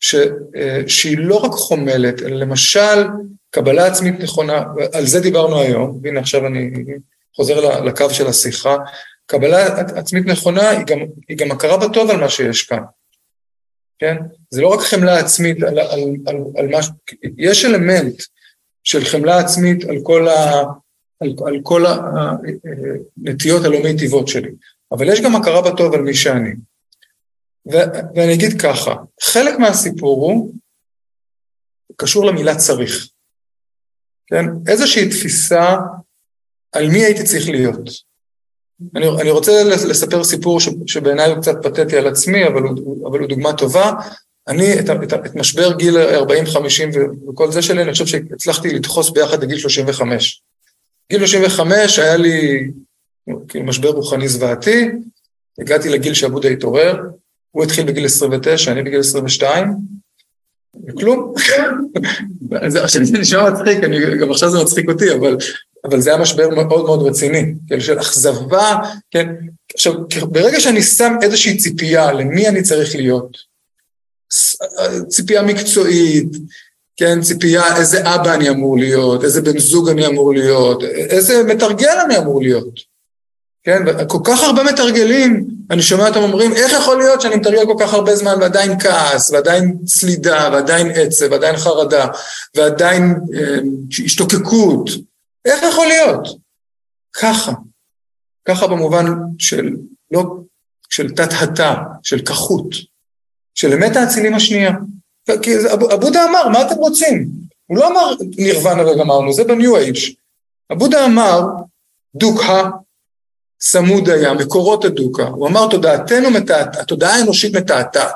ש, 0.00 0.14
אה, 0.56 0.82
שהיא 0.86 1.18
לא 1.18 1.36
רק 1.36 1.52
חומלת, 1.52 2.22
אלא 2.22 2.36
למשל, 2.36 3.04
קבלה 3.50 3.86
עצמית 3.86 4.20
נכונה, 4.20 4.62
על 4.92 5.06
זה 5.06 5.20
דיברנו 5.20 5.60
היום, 5.60 6.00
והנה 6.02 6.20
עכשיו 6.20 6.46
אני 6.46 6.70
חוזר 7.36 7.80
לקו 7.80 8.10
של 8.10 8.26
השיחה, 8.26 8.76
קבלה 9.26 9.66
עצמית 9.76 10.26
נכונה 10.26 10.70
היא 10.70 10.86
גם, 10.86 10.98
היא 11.28 11.36
גם 11.36 11.50
הכרה 11.50 11.88
בטוב 11.88 12.10
על 12.10 12.16
מה 12.16 12.28
שיש 12.28 12.62
כאן, 12.62 12.82
כן? 13.98 14.16
זה 14.50 14.62
לא 14.62 14.68
רק 14.68 14.80
חמלה 14.80 15.18
עצמית 15.18 15.62
על, 15.62 15.78
על, 15.78 16.00
על, 16.26 16.36
על 16.56 16.68
מה, 16.68 16.78
יש 17.38 17.64
אלמנט 17.64 18.22
של 18.84 19.04
חמלה 19.04 19.38
עצמית 19.38 19.84
על 19.84 19.96
כל, 20.02 20.28
ה, 20.28 20.62
על, 21.22 21.34
על 21.46 21.60
כל 21.62 21.84
הנטיות 21.86 23.64
הלא 23.64 23.82
מיטיבות 23.82 24.28
שלי, 24.28 24.50
אבל 24.92 25.08
יש 25.08 25.20
גם 25.20 25.36
הכרה 25.36 25.72
בטוב 25.72 25.94
על 25.94 26.00
מי 26.00 26.14
שאני. 26.14 26.50
ו, 27.72 27.76
ואני 28.14 28.34
אגיד 28.34 28.60
ככה, 28.60 28.94
חלק 29.22 29.58
מהסיפור 29.58 30.26
הוא 30.26 30.52
קשור 31.96 32.24
למילה 32.24 32.54
צריך, 32.54 33.08
כן? 34.26 34.44
איזושהי 34.66 35.08
תפיסה 35.08 35.76
על 36.72 36.88
מי 36.88 37.04
הייתי 37.04 37.24
צריך 37.24 37.48
להיות. 37.48 37.90
אני, 38.96 39.08
אני 39.20 39.30
רוצה 39.30 39.64
לספר 39.64 40.24
סיפור 40.24 40.60
ש, 40.60 40.68
שבעיניי 40.86 41.30
הוא 41.30 41.40
קצת 41.40 41.54
פתטי 41.62 41.96
על 41.96 42.06
עצמי, 42.06 42.46
אבל 42.46 42.62
הוא, 42.62 43.08
אבל 43.08 43.18
הוא 43.18 43.28
דוגמה 43.28 43.52
טובה. 43.52 43.92
אני, 44.48 44.80
את, 44.80 44.90
את, 44.90 45.12
את 45.26 45.34
משבר 45.34 45.76
גיל 45.76 45.96
40-50 45.96 46.98
וכל 47.28 47.52
זה 47.52 47.62
שלי, 47.62 47.82
אני 47.82 47.92
חושב 47.92 48.06
שהצלחתי 48.06 48.74
לדחוס 48.74 49.10
ביחד 49.10 49.42
לגיל 49.42 49.58
35. 49.58 50.42
גיל 51.10 51.26
35 51.26 51.98
היה 51.98 52.16
לי 52.16 52.70
כאילו 53.48 53.64
משבר 53.64 53.88
רוחני 53.88 54.28
זוועתי, 54.28 54.88
הגעתי 55.58 55.88
לגיל 55.88 56.14
שעבודה 56.14 56.48
התעורר, 56.48 57.00
הוא 57.50 57.64
התחיל 57.64 57.86
בגיל 57.86 58.04
29, 58.04 58.72
אני 58.72 58.82
בגיל 58.82 59.00
22, 59.00 59.74
וכלום. 60.88 61.34
עכשיו 62.82 63.04
זה 63.04 63.18
נשמע 63.18 63.50
מצחיק, 63.50 63.84
אני, 63.84 64.18
גם 64.18 64.30
עכשיו 64.30 64.50
זה 64.50 64.58
מצחיק 64.62 64.88
אותי, 64.88 65.14
אבל 65.14 65.36
אבל 65.84 66.00
זה 66.00 66.10
היה 66.10 66.18
משבר 66.22 66.48
מאוד 66.48 66.84
מאוד 66.84 67.08
רציני, 67.08 67.54
כן, 67.68 67.80
של 67.80 68.00
אכזבה, 68.00 68.76
כן, 69.10 69.26
עכשיו, 69.74 69.94
ברגע 70.22 70.60
שאני 70.60 70.82
שם 70.82 71.12
איזושהי 71.22 71.56
ציפייה 71.56 72.12
למי 72.12 72.48
אני 72.48 72.62
צריך 72.62 72.96
להיות, 72.96 73.36
ציפייה 75.08 75.42
מקצועית, 75.42 76.28
כן, 76.96 77.20
ציפייה 77.20 77.76
איזה 77.76 78.14
אבא 78.14 78.34
אני 78.34 78.48
אמור 78.48 78.78
להיות, 78.78 79.24
איזה 79.24 79.42
בן 79.42 79.58
זוג 79.58 79.88
אני 79.88 80.06
אמור 80.06 80.34
להיות, 80.34 80.82
איזה 80.84 81.42
מתרגל 81.42 81.98
אני 82.06 82.18
אמור 82.18 82.42
להיות, 82.42 82.92
כן, 83.64 84.08
כל 84.08 84.18
כך 84.24 84.42
הרבה 84.42 84.62
מתרגלים, 84.62 85.46
אני 85.70 85.82
שומע 85.82 86.08
אותם 86.08 86.20
אומרים, 86.20 86.52
איך 86.52 86.72
יכול 86.72 86.98
להיות 86.98 87.20
שאני 87.20 87.36
מתרגל 87.36 87.66
כל 87.66 87.76
כך 87.80 87.94
הרבה 87.94 88.16
זמן 88.16 88.34
ועדיין 88.40 88.80
כעס, 88.80 89.30
ועדיין 89.30 89.76
סלידה, 89.86 90.48
ועדיין 90.52 90.90
עצב, 90.94 91.26
ועדיין 91.30 91.56
חרדה, 91.56 92.06
ועדיין 92.56 93.14
אה, 93.34 93.58
השתוקקות, 94.04 94.90
איך 95.44 95.62
יכול 95.62 95.86
להיות? 95.86 96.28
ככה. 97.12 97.52
ככה 98.44 98.66
במובן 98.66 99.04
של 99.38 99.76
לא, 100.10 100.22
של 100.90 101.10
תת-התא, 101.10 101.74
של 102.02 102.22
כחות, 102.24 102.74
של 103.54 103.72
אמת 103.72 103.96
האצילים 103.96 104.34
השנייה. 104.34 104.72
כי 105.42 105.50
הבודה 105.90 106.24
אמר, 106.24 106.48
מה 106.48 106.62
אתם 106.62 106.74
רוצים? 106.74 107.28
הוא 107.66 107.78
לא 107.78 107.88
אמר 107.88 108.14
נירוונה 108.38 108.90
וגמרנו, 108.90 109.32
זה 109.32 109.44
בניו 109.44 109.76
אייג'. 109.76 109.96
הבודה 110.70 111.04
אמר, 111.04 111.40
דוקה, 112.14 112.70
סמוד 113.60 114.08
היה, 114.08 114.34
מקורות 114.34 114.84
הדוקה. 114.84 115.26
הוא 115.26 115.48
אמר, 115.48 115.68
תודעתנו 115.70 116.30
מתעתעת, 116.30 116.76
התודעה 116.76 117.14
האנושית 117.16 117.56
מתעתעת. 117.56 118.14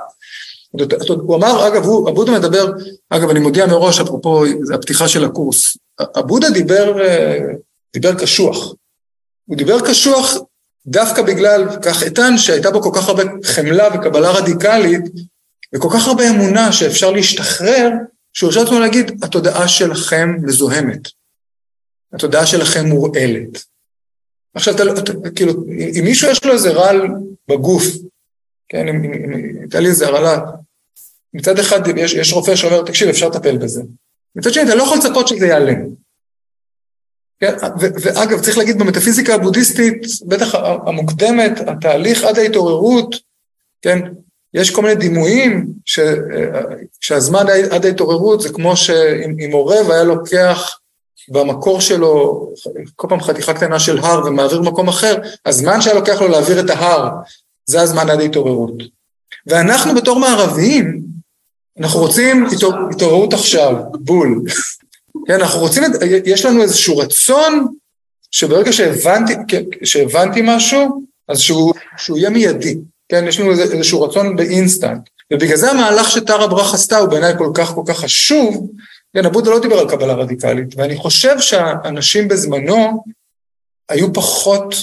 הוא 1.07 1.37
אמר, 1.37 1.69
אגב, 1.69 1.85
הוא, 1.85 2.09
הבודה 2.09 2.33
מדבר, 2.33 2.73
אגב, 3.11 3.31
אני 3.31 3.41
מודיע 3.41 3.67
מראש, 3.67 4.01
אפרופו, 4.01 4.45
הפתיחה 4.75 5.09
של 5.09 5.25
הקורס, 5.25 5.77
הבודה 5.99 6.51
דיבר, 6.51 7.03
אה, 7.03 7.39
דיבר 7.93 8.15
קשוח. 8.15 8.75
הוא 9.47 9.57
דיבר 9.57 9.81
קשוח 9.81 10.37
דווקא 10.87 11.23
בגלל 11.23 11.65
כך 11.83 12.03
איתן 12.03 12.39
שהייתה 12.39 12.71
בו 12.71 12.83
כל 12.83 12.91
כך 12.95 13.09
הרבה 13.09 13.23
חמלה 13.45 13.89
וקבלה 13.95 14.31
רדיקלית, 14.31 15.03
וכל 15.77 15.89
כך 15.93 16.07
הרבה 16.09 16.31
אמונה 16.31 16.73
שאפשר 16.73 17.11
להשתחרר, 17.11 17.91
שהוא 18.33 18.49
הרשה 18.49 18.61
לעצמו 18.61 18.79
להגיד, 18.79 19.25
התודעה 19.25 19.69
שלכם 19.69 20.37
מזוהמת. 20.43 21.09
התודעה 22.13 22.47
שלכם 22.47 22.87
מורעלת. 22.87 23.65
עכשיו, 24.55 24.75
אתה, 24.75 24.85
לא, 24.85 24.99
אתה, 24.99 25.13
כאילו, 25.37 25.53
אם 25.99 26.05
מישהו 26.05 26.31
יש 26.31 26.45
לו 26.45 26.53
איזה 26.53 26.73
רעל 26.73 27.03
בגוף, 27.49 27.85
כן, 28.69 28.89
אם 28.89 29.03
הייתה 29.61 29.81
לי 29.81 29.89
איזה 29.89 30.07
הרעלה, 30.07 30.41
מצד 31.35 31.59
אחד 31.59 31.81
יש, 31.97 32.15
יש 32.15 32.33
רופא 32.33 32.57
שאומר, 32.57 32.83
תקשיב, 32.85 33.09
אפשר 33.09 33.29
לטפל 33.29 33.59
בזה. 33.59 33.83
מצד 34.37 34.53
שני, 34.53 34.63
אתה 34.63 34.75
לא 34.75 34.83
יכול 34.83 34.99
לצפות 34.99 35.29
שזה 35.29 35.47
ייעלם. 35.47 35.81
כן? 37.41 37.55
ואגב, 38.03 38.41
צריך 38.41 38.59
להגיד, 38.59 38.79
במטאפיזיקה 38.79 39.35
הבודהיסטית, 39.35 40.03
בטח 40.27 40.55
המוקדמת, 40.87 41.53
התהליך 41.69 42.25
עד 42.25 42.39
ההתעוררות, 42.39 43.15
כן, 43.83 43.99
יש 44.57 44.71
כל 44.71 44.83
מיני 44.83 44.95
דימויים, 44.95 45.67
ש, 45.85 46.01
שהזמן 47.01 47.45
עד 47.71 47.87
ההתעוררות 47.87 48.41
זה 48.41 48.49
כמו 48.53 48.77
שאם 48.77 49.53
עורב 49.53 49.91
היה 49.91 50.05
לוקח 50.05 50.79
במקור 51.29 51.81
שלו 51.81 52.47
כל 52.97 53.07
פעם 53.09 53.21
חתיכה 53.21 53.55
קטנה 53.55 53.79
של 53.79 53.99
הר 53.99 54.27
ומעביר 54.27 54.59
במקום 54.59 54.89
אחר, 54.89 55.17
הזמן 55.47 55.81
שהיה 55.81 55.95
לוקח 55.95 56.21
לו 56.21 56.29
להעביר 56.29 56.61
את 56.61 56.71
ההר, 56.71 57.11
זה 57.67 57.81
הזמן 57.81 58.11
עד 58.11 58.21
ההתעוררות. 58.21 58.83
ואנחנו 59.47 59.95
בתור 59.95 60.19
מערביים, 60.19 61.03
אנחנו 61.81 62.01
רוצים 62.01 62.47
התעוררות 62.91 63.33
עכשיו, 63.33 63.77
בול. 64.01 64.43
כן, 65.27 65.41
אנחנו 65.41 65.61
רוצים, 65.61 65.83
יש 66.25 66.45
לנו 66.45 66.63
איזשהו 66.63 66.99
רצון 66.99 67.67
שברגע 68.31 68.73
שהבנתי, 68.73 69.35
כן, 69.49 69.63
שהבנתי 69.85 70.41
משהו, 70.45 71.03
אז 71.29 71.41
שהוא, 71.41 71.75
שהוא 71.97 72.19
יהיה 72.19 72.31
מיידי. 72.31 72.77
כן, 73.09 73.25
יש 73.29 73.41
לנו 73.41 73.51
איזשהו 73.51 74.03
רצון 74.03 74.37
באינסטנט. 74.37 75.09
ובגלל 75.33 75.57
זה 75.57 75.71
המהלך 75.71 76.11
שטרה 76.11 76.47
ברח 76.47 76.75
עשתה 76.75 76.99
הוא 76.99 77.09
בעיניי 77.09 77.33
כל 77.39 77.51
כך 77.55 77.75
כל 77.75 77.83
כך 77.87 77.99
חשוב. 77.99 78.71
כן, 79.13 79.27
הבודה 79.27 79.51
לא 79.51 79.61
דיבר 79.61 79.79
על 79.79 79.91
קבלה 79.91 80.15
רדיקלית, 80.15 80.75
ואני 80.77 80.97
חושב 80.97 81.41
שהאנשים 81.41 82.29
בזמנו 82.29 83.05
היו 83.89 84.13
פחות, 84.13 84.75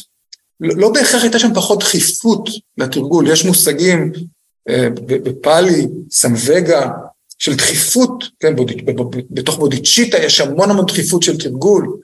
לא, 0.60 0.76
לא 0.76 0.92
בהכרח 0.92 1.22
הייתה 1.22 1.40
שם 1.40 1.54
פחות 1.54 1.80
דחיפות 1.80 2.50
לתרגול, 2.78 3.28
יש 3.28 3.46
מושגים 3.46 4.12
אה, 4.70 4.88
בפאלי, 5.06 5.88
סמווגה, 6.12 6.90
של 7.44 7.56
דחיפות, 7.56 8.24
כן, 8.40 8.56
בוד... 8.56 8.72
בתוך 9.30 9.58
בודיצ'יטה 9.58 10.18
יש 10.18 10.42
המון 10.42 10.70
המון 10.70 10.86
דחיפות 10.86 11.24
של 11.24 11.38
תרגול, 11.38 11.98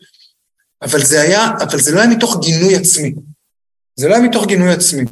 אבל 0.82 1.04
זה 1.04 1.22
היה, 1.22 1.48
אבל 1.62 1.80
זה 1.80 1.92
לא 1.92 2.00
היה 2.00 2.10
מתוך 2.10 2.40
גינוי 2.42 2.76
עצמי. 2.76 3.14
זה 3.96 4.08
לא 4.08 4.16
היה 4.16 4.24
מתוך 4.24 4.46
גינוי 4.46 4.72
עצמי. 4.72 5.04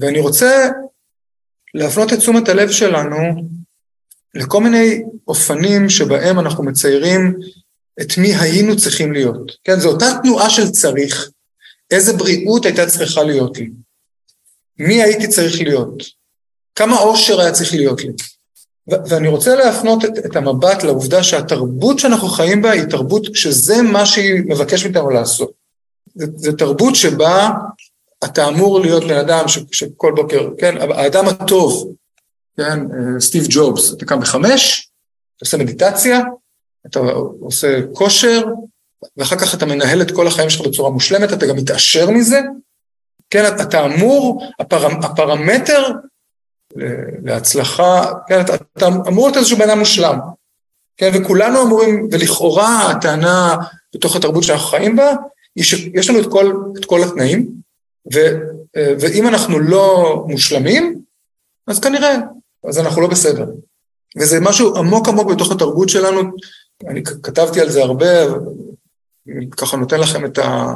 ואני 0.00 0.20
רוצה 0.20 0.68
להפנות 1.74 2.12
את 2.12 2.18
תשומת 2.18 2.48
הלב 2.48 2.70
שלנו 2.70 3.16
לכל 4.34 4.60
מיני 4.60 5.02
אופנים 5.28 5.88
שבהם 5.88 6.38
אנחנו 6.38 6.64
מציירים 6.64 7.36
את 8.00 8.18
מי 8.18 8.34
היינו 8.34 8.76
צריכים 8.76 9.12
להיות. 9.12 9.52
כן, 9.64 9.80
זו 9.80 9.88
אותה 9.88 10.06
תנועה 10.22 10.50
של 10.50 10.70
צריך, 10.70 11.30
איזה 11.90 12.12
בריאות 12.12 12.66
הייתה 12.66 12.86
צריכה 12.86 13.22
להיות 13.22 13.58
לי. 13.58 13.70
מי 14.78 15.02
הייתי 15.02 15.28
צריך 15.28 15.60
להיות? 15.60 16.02
כמה 16.74 16.96
עושר 16.96 17.40
היה 17.40 17.52
צריך 17.52 17.74
להיות 17.74 18.04
לי? 18.04 18.10
ואני 18.88 19.28
רוצה 19.28 19.54
להפנות 19.54 20.04
את, 20.04 20.10
את 20.26 20.36
המבט 20.36 20.82
לעובדה 20.82 21.22
שהתרבות 21.22 21.98
שאנחנו 21.98 22.28
חיים 22.28 22.62
בה 22.62 22.70
היא 22.70 22.82
תרבות 22.82 23.26
שזה 23.34 23.82
מה 23.82 24.06
שהיא 24.06 24.42
מבקשת 24.46 24.84
מאיתנו 24.84 25.10
לעשות. 25.10 25.50
זו 26.14 26.52
תרבות 26.52 26.96
שבה 26.96 27.50
אתה 28.24 28.48
אמור 28.48 28.80
להיות 28.80 29.04
בן 29.04 29.16
אדם 29.16 29.48
ש, 29.48 29.58
שכל 29.72 30.12
בוקר, 30.16 30.50
כן, 30.58 30.74
האדם 30.80 31.28
הטוב, 31.28 31.94
כן, 32.56 32.80
סטיב 33.20 33.46
ג'ובס, 33.50 33.92
אתה 33.92 34.04
קם 34.04 34.20
בחמש, 34.20 34.90
אתה 35.36 35.44
עושה 35.44 35.56
מדיטציה, 35.56 36.20
אתה 36.86 37.00
עושה 37.40 37.80
כושר, 37.92 38.42
ואחר 39.16 39.36
כך 39.36 39.54
אתה 39.54 39.66
מנהל 39.66 40.02
את 40.02 40.10
כל 40.10 40.26
החיים 40.26 40.50
שלך 40.50 40.66
בצורה 40.66 40.90
מושלמת, 40.90 41.32
אתה 41.32 41.46
גם 41.46 41.56
מתעשר 41.56 42.10
מזה, 42.10 42.40
כן, 43.30 43.44
אתה 43.62 43.86
אמור, 43.86 44.46
הפר, 44.60 44.86
הפרמטר 44.86 45.88
להצלחה, 47.24 48.12
כן, 48.28 48.40
אתה, 48.40 48.54
אתה 48.54 48.86
אמור 48.86 49.26
להיות 49.26 49.36
איזשהו 49.36 49.58
בן 49.58 49.70
אדם 49.70 49.78
מושלם, 49.78 50.18
כן, 50.96 51.10
וכולנו 51.14 51.62
אמורים, 51.62 52.08
ולכאורה 52.12 52.90
הטענה 52.90 53.56
בתוך 53.94 54.16
התרבות 54.16 54.42
שאנחנו 54.42 54.66
חיים 54.66 54.96
בה, 54.96 55.14
היא 55.56 55.64
שיש 55.64 56.10
לנו 56.10 56.20
את 56.20 56.26
כל, 56.30 56.52
את 56.78 56.84
כל 56.84 57.02
התנאים, 57.02 57.59
ו, 58.14 58.18
ואם 58.76 59.28
אנחנו 59.28 59.58
לא 59.58 60.14
מושלמים, 60.28 61.00
אז 61.66 61.80
כנראה, 61.80 62.16
אז 62.68 62.78
אנחנו 62.78 63.02
לא 63.02 63.08
בסדר. 63.08 63.46
וזה 64.16 64.40
משהו 64.40 64.76
עמוק 64.76 65.08
עמוק 65.08 65.30
בתוך 65.30 65.52
התרבות 65.52 65.88
שלנו, 65.88 66.20
אני 66.88 67.02
כתבתי 67.04 67.60
על 67.60 67.70
זה 67.70 67.82
הרבה, 67.82 68.06
ככה 69.50 69.76
נותן 69.76 70.00
לכם 70.00 70.24
את, 70.24 70.38
ה, 70.38 70.74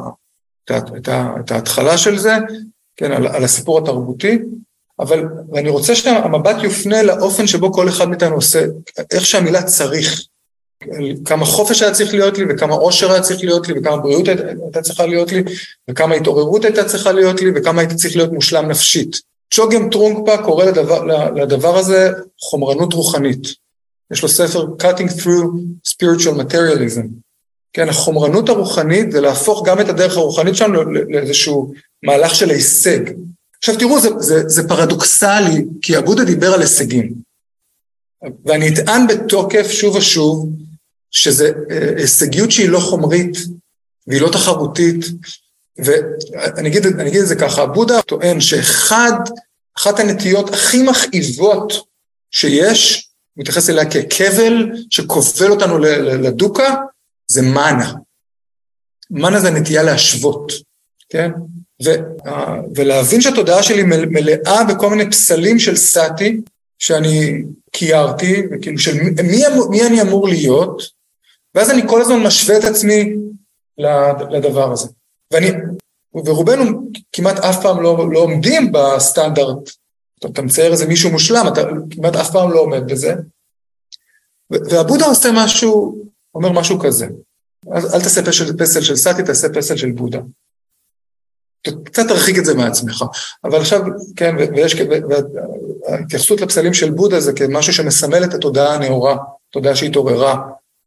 את, 0.64 0.70
ה, 0.70 0.78
את, 0.96 1.08
ה, 1.08 1.34
את 1.40 1.50
ההתחלה 1.50 1.98
של 1.98 2.18
זה, 2.18 2.34
כן, 2.96 3.12
על, 3.12 3.26
על 3.26 3.44
הסיפור 3.44 3.78
התרבותי, 3.78 4.38
אבל 4.98 5.28
אני 5.54 5.68
רוצה 5.68 5.94
שהמבט 5.94 6.56
יופנה 6.62 7.02
לאופן 7.02 7.46
שבו 7.46 7.72
כל 7.72 7.88
אחד 7.88 8.08
מאיתנו 8.08 8.34
עושה, 8.34 8.64
איך 9.10 9.26
שהמילה 9.26 9.62
צריך, 9.62 10.26
כמה 11.24 11.44
חופש 11.44 11.82
היה 11.82 11.92
צריך 11.92 12.14
להיות 12.14 12.38
לי, 12.38 12.44
וכמה 12.50 12.74
עושר 12.74 13.12
היה 13.12 13.20
צריך 13.20 13.44
להיות 13.44 13.68
לי, 13.68 13.78
וכמה 13.78 13.96
בריאות 13.96 14.28
הייתה 14.28 14.82
צריכה 14.82 15.06
להיות 15.06 15.32
לי, 15.32 15.42
וכמה 15.90 16.14
התעוררות 16.14 16.64
הייתה 16.64 16.84
צריכה 16.84 17.12
להיות 17.12 17.40
לי, 17.40 17.50
וכמה 17.54 17.80
הייתי 17.80 17.94
צריך 17.94 18.16
להיות 18.16 18.32
מושלם 18.32 18.68
נפשית. 18.68 19.16
צ'וגם 19.54 19.90
טרונקפה 19.90 20.36
קורא 20.36 20.64
לדבר, 20.64 21.04
לדבר 21.34 21.78
הזה 21.78 22.10
חומרנות 22.40 22.92
רוחנית. 22.92 23.48
יש 24.12 24.22
לו 24.22 24.28
ספר 24.28 24.66
Cutting 24.82 25.10
Through 25.20 25.46
Spiritual 25.88 26.34
Materialism. 26.40 27.06
כן, 27.72 27.88
החומרנות 27.88 28.48
הרוחנית 28.48 29.12
זה 29.12 29.20
להפוך 29.20 29.66
גם 29.66 29.80
את 29.80 29.88
הדרך 29.88 30.16
הרוחנית 30.16 30.56
שלנו 30.56 30.84
לאיזשהו 30.84 31.72
מהלך 32.02 32.34
של 32.34 32.50
הישג. 32.50 33.00
עכשיו 33.58 33.78
תראו, 33.78 34.00
זה, 34.00 34.08
זה, 34.18 34.48
זה 34.48 34.68
פרדוקסלי, 34.68 35.64
כי 35.82 35.98
אבודה 35.98 36.24
דיבר 36.24 36.54
על 36.54 36.60
הישגים. 36.60 37.12
ואני 38.44 38.68
אטען 38.68 39.06
בתוקף 39.06 39.70
שוב 39.70 39.96
ושוב, 39.96 40.48
שזה 41.14 41.52
אה, 41.70 41.88
הישגיות 41.96 42.50
שהיא 42.50 42.68
לא 42.68 42.78
חומרית, 42.78 43.36
והיא 44.06 44.20
לא 44.20 44.28
תחרותית, 44.32 45.04
ואני 45.78 46.68
אגיד, 46.68 46.86
אגיד 46.86 47.20
את 47.20 47.26
זה 47.26 47.36
ככה, 47.36 47.66
בודה 47.66 48.02
טוען 48.02 48.40
שאחד, 48.40 49.12
אחת 49.78 50.00
הנטיות 50.00 50.50
הכי 50.50 50.82
מכאיבות 50.82 51.72
שיש, 52.30 53.10
הוא 53.34 53.42
מתייחס 53.42 53.70
אליה 53.70 53.84
ככבל 53.90 54.70
שכובל 54.90 55.50
אותנו 55.50 55.78
לדוקה, 55.78 56.74
זה 57.26 57.42
מנה. 57.42 57.92
מנה 59.10 59.40
זה 59.40 59.50
נטייה 59.50 59.82
להשוות, 59.82 60.52
כן? 61.08 61.30
ו, 61.84 61.90
ולהבין 62.74 63.20
שהתודעה 63.20 63.62
שלי 63.62 63.82
מלאה 63.82 64.64
בכל 64.64 64.90
מיני 64.90 65.10
פסלים 65.10 65.58
של 65.58 65.76
סאטי, 65.76 66.40
שאני 66.78 67.42
קיירתי, 67.72 68.42
וכאילו 68.52 68.78
של 68.78 68.94
מי, 69.02 69.42
מי 69.70 69.86
אני 69.86 70.02
אמור 70.02 70.28
להיות, 70.28 70.82
ואז 71.54 71.70
אני 71.70 71.88
כל 71.88 72.00
הזמן 72.00 72.22
משווה 72.22 72.58
את 72.58 72.64
עצמי 72.64 73.14
לדבר 74.30 74.72
הזה. 74.72 74.88
ואני, 75.32 75.50
ורובנו 76.14 76.90
כמעט 77.12 77.38
אף 77.38 77.62
פעם 77.62 77.82
לא, 77.82 78.12
לא 78.12 78.18
עומדים 78.18 78.72
בסטנדרט, 78.72 79.70
אתה 80.18 80.42
מצייר 80.42 80.72
איזה 80.72 80.86
מישהו 80.86 81.10
מושלם, 81.10 81.44
אתה 81.52 81.60
כמעט 81.90 82.16
אף 82.16 82.30
פעם 82.32 82.50
לא 82.50 82.60
עומד 82.60 82.92
בזה. 82.92 83.14
והבודה 84.50 85.06
עושה 85.06 85.28
משהו, 85.34 86.04
אומר 86.34 86.52
משהו 86.52 86.78
כזה, 86.78 87.06
אל, 87.72 87.86
אל 87.94 88.00
תעשה 88.00 88.22
פסל, 88.22 88.56
פסל 88.58 88.80
של 88.80 88.96
סאטי, 88.96 89.22
תעשה 89.22 89.48
פסל 89.54 89.76
של 89.76 89.92
בודה. 89.92 90.18
קצת 91.84 92.08
תרחיק 92.08 92.38
את 92.38 92.44
זה 92.44 92.54
מעצמך, 92.54 93.04
אבל 93.44 93.60
עכשיו, 93.60 93.80
כן, 94.16 94.34
ויש, 94.36 94.76
וההתייחסות 95.88 96.40
לפסלים 96.40 96.74
של 96.74 96.90
בודה 96.90 97.20
זה 97.20 97.32
כמשהו 97.32 97.72
שמסמל 97.72 98.24
את 98.24 98.34
התודעה 98.34 98.74
הנאורה, 98.74 99.16
תודעה 99.50 99.76
שהתעוררה, 99.76 100.42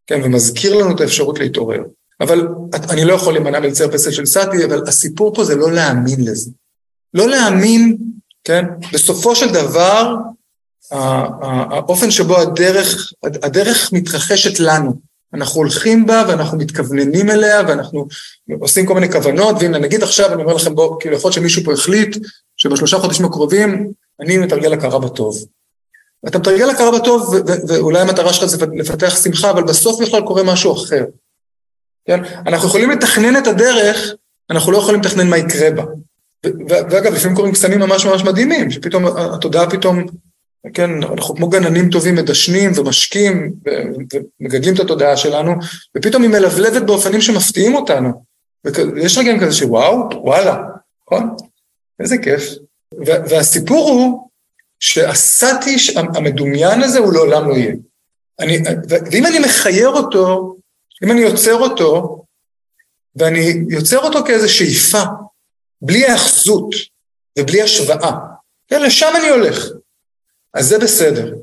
כן, 0.08 0.22
ומזכיר 0.24 0.76
לנו 0.76 0.96
את 0.96 1.02
האפשרות 1.02 1.39
להתעורר. 1.39 1.82
אבל 2.22 2.48
אני 2.89 3.06
לא 3.06 3.13
יכול 3.13 3.34
להימנע 3.34 3.60
מלצייר 3.60 3.91
פסל 3.91 4.12
של 4.12 4.26
סאטי, 4.26 4.65
אבל 4.65 4.84
הסיפור 4.88 5.36
פה 5.36 5.43
זה 5.43 5.56
לא 5.56 5.72
להאמין 5.72 6.26
לזה. 6.26 6.52
לא 7.13 7.30
להאמין, 7.30 7.98
כן, 8.43 8.65
בסופו 8.93 9.36
של 9.36 9.54
דבר, 9.54 10.15
האופן 10.91 12.12
שבו 12.12 12.38
הדרך, 12.38 13.13
הדרך 13.24 13.93
מתרחשת 13.93 14.60
לנו. 14.60 14.93
אנחנו 15.34 15.58
הולכים 15.58 16.06
בה 16.06 16.24
ואנחנו 16.28 16.58
מתכווננים 16.58 17.30
אליה 17.30 17.62
ואנחנו 17.67 18.08
עושים 18.60 18.86
כל 18.86 18.93
מיני 18.93 19.12
כוונות, 19.12 19.56
ואם 19.60 19.72
נגיד 19.72 20.04
עכשיו 20.04 20.34
אני 20.34 20.43
אומר 20.43 20.54
לכם 20.54 20.76
בואו, 20.76 21.00
כאילו 21.00 21.15
יכול 21.15 21.30
להיות 21.30 21.36
שמישהו 21.36 21.63
פה 21.63 21.74
החליט 21.74 22.17
שבשלושה 22.58 22.98
חודשים 22.98 23.26
הקרובים 23.26 23.91
אני 24.20 24.38
מתרגל 24.38 24.74
הכרה 24.74 25.00
בטוב. 25.00 25.38
אתה 26.28 26.40
מתרגל 26.40 26.70
הכרה 26.70 27.00
בטוב 27.00 27.36
ואולי 27.68 28.00
המטרה 28.00 28.34
שלך 28.34 28.46
זה 28.46 28.66
לפתח 28.74 29.16
שמחה, 29.24 29.50
אבל 29.50 29.64
בסוף 29.64 30.02
בכלל 30.02 30.22
קורה 30.22 30.44
משהו 30.44 30.74
אחר. 30.74 31.06
כן? 32.06 32.24
אנחנו 32.48 32.68
יכולים 32.68 32.90
לתכנן 32.90 33.38
את 33.38 33.48
הדרך, 33.48 34.14
אנחנו 34.50 34.72
לא 34.72 34.78
יכולים 34.78 35.02
לתכנן 35.02 35.30
מה 35.30 35.38
יקרה 35.38 35.72
בה. 35.72 35.84
ואגב, 36.70 37.14
לפעמים 37.14 37.36
קורים 37.36 37.54
קסמים 37.54 37.80
ממש 37.80 38.06
ממש 38.06 38.24
מדהימים, 38.24 38.72
שפתאום 38.72 39.06
התודעה 39.18 39.70
פתאום 39.70 40.06
כן, 40.74 41.04
אנחנו 41.04 41.36
כמו 41.36 41.50
גננים 41.50 41.90
טובים 41.90 42.16
מדשנים 42.16 42.72
ומשקים 42.76 43.54
ומגדלים 44.42 44.76
את 44.76 44.80
התודעה 44.80 45.18
שלנו, 45.18 45.54
ופתאום 45.98 46.24
היא 46.24 46.32
מלבלבת 46.32 46.82
באופנים 46.82 47.22
שמפתיעים 47.22 47.76
אותנו. 47.76 48.24
ויש 48.66 49.18
רגעים 49.18 49.40
כזה 49.40 49.54
שוואו, 49.54 50.10
וואלה, 50.24 50.64
נכון? 51.06 51.36
איזה 52.00 52.18
כיף. 52.18 52.50
והסיפור 53.06 53.90
הוא 53.90 54.27
שהסאטי 54.80 55.76
המדומיין 56.16 56.84
הזה 56.84 57.00
הוא 57.00 57.13
לעולם 57.13 57.50
לא 57.50 57.54
יהיה. 57.54 57.74
אני, 58.40 58.58
ואם 58.90 59.26
אני 59.26 59.40
מחייר 59.40 59.90
אותו, 59.90 60.56
אם 61.04 61.12
אני 61.12 61.22
יוצר 61.22 61.56
אותו, 61.56 62.24
ואני 63.16 63.66
יוצר 63.70 63.98
אותו 63.98 64.26
כאיזו 64.26 64.54
שאיפה, 64.54 65.04
בלי 65.82 66.06
האחזות 66.06 66.70
ובלי 67.40 67.62
השוואה, 67.62 68.12
כן, 68.68 68.82
לשם 68.84 69.13
אני 69.20 69.30
הולך. 69.30 69.66
אז 70.54 70.68
זה 70.68 70.80
בסדר. 70.80 71.36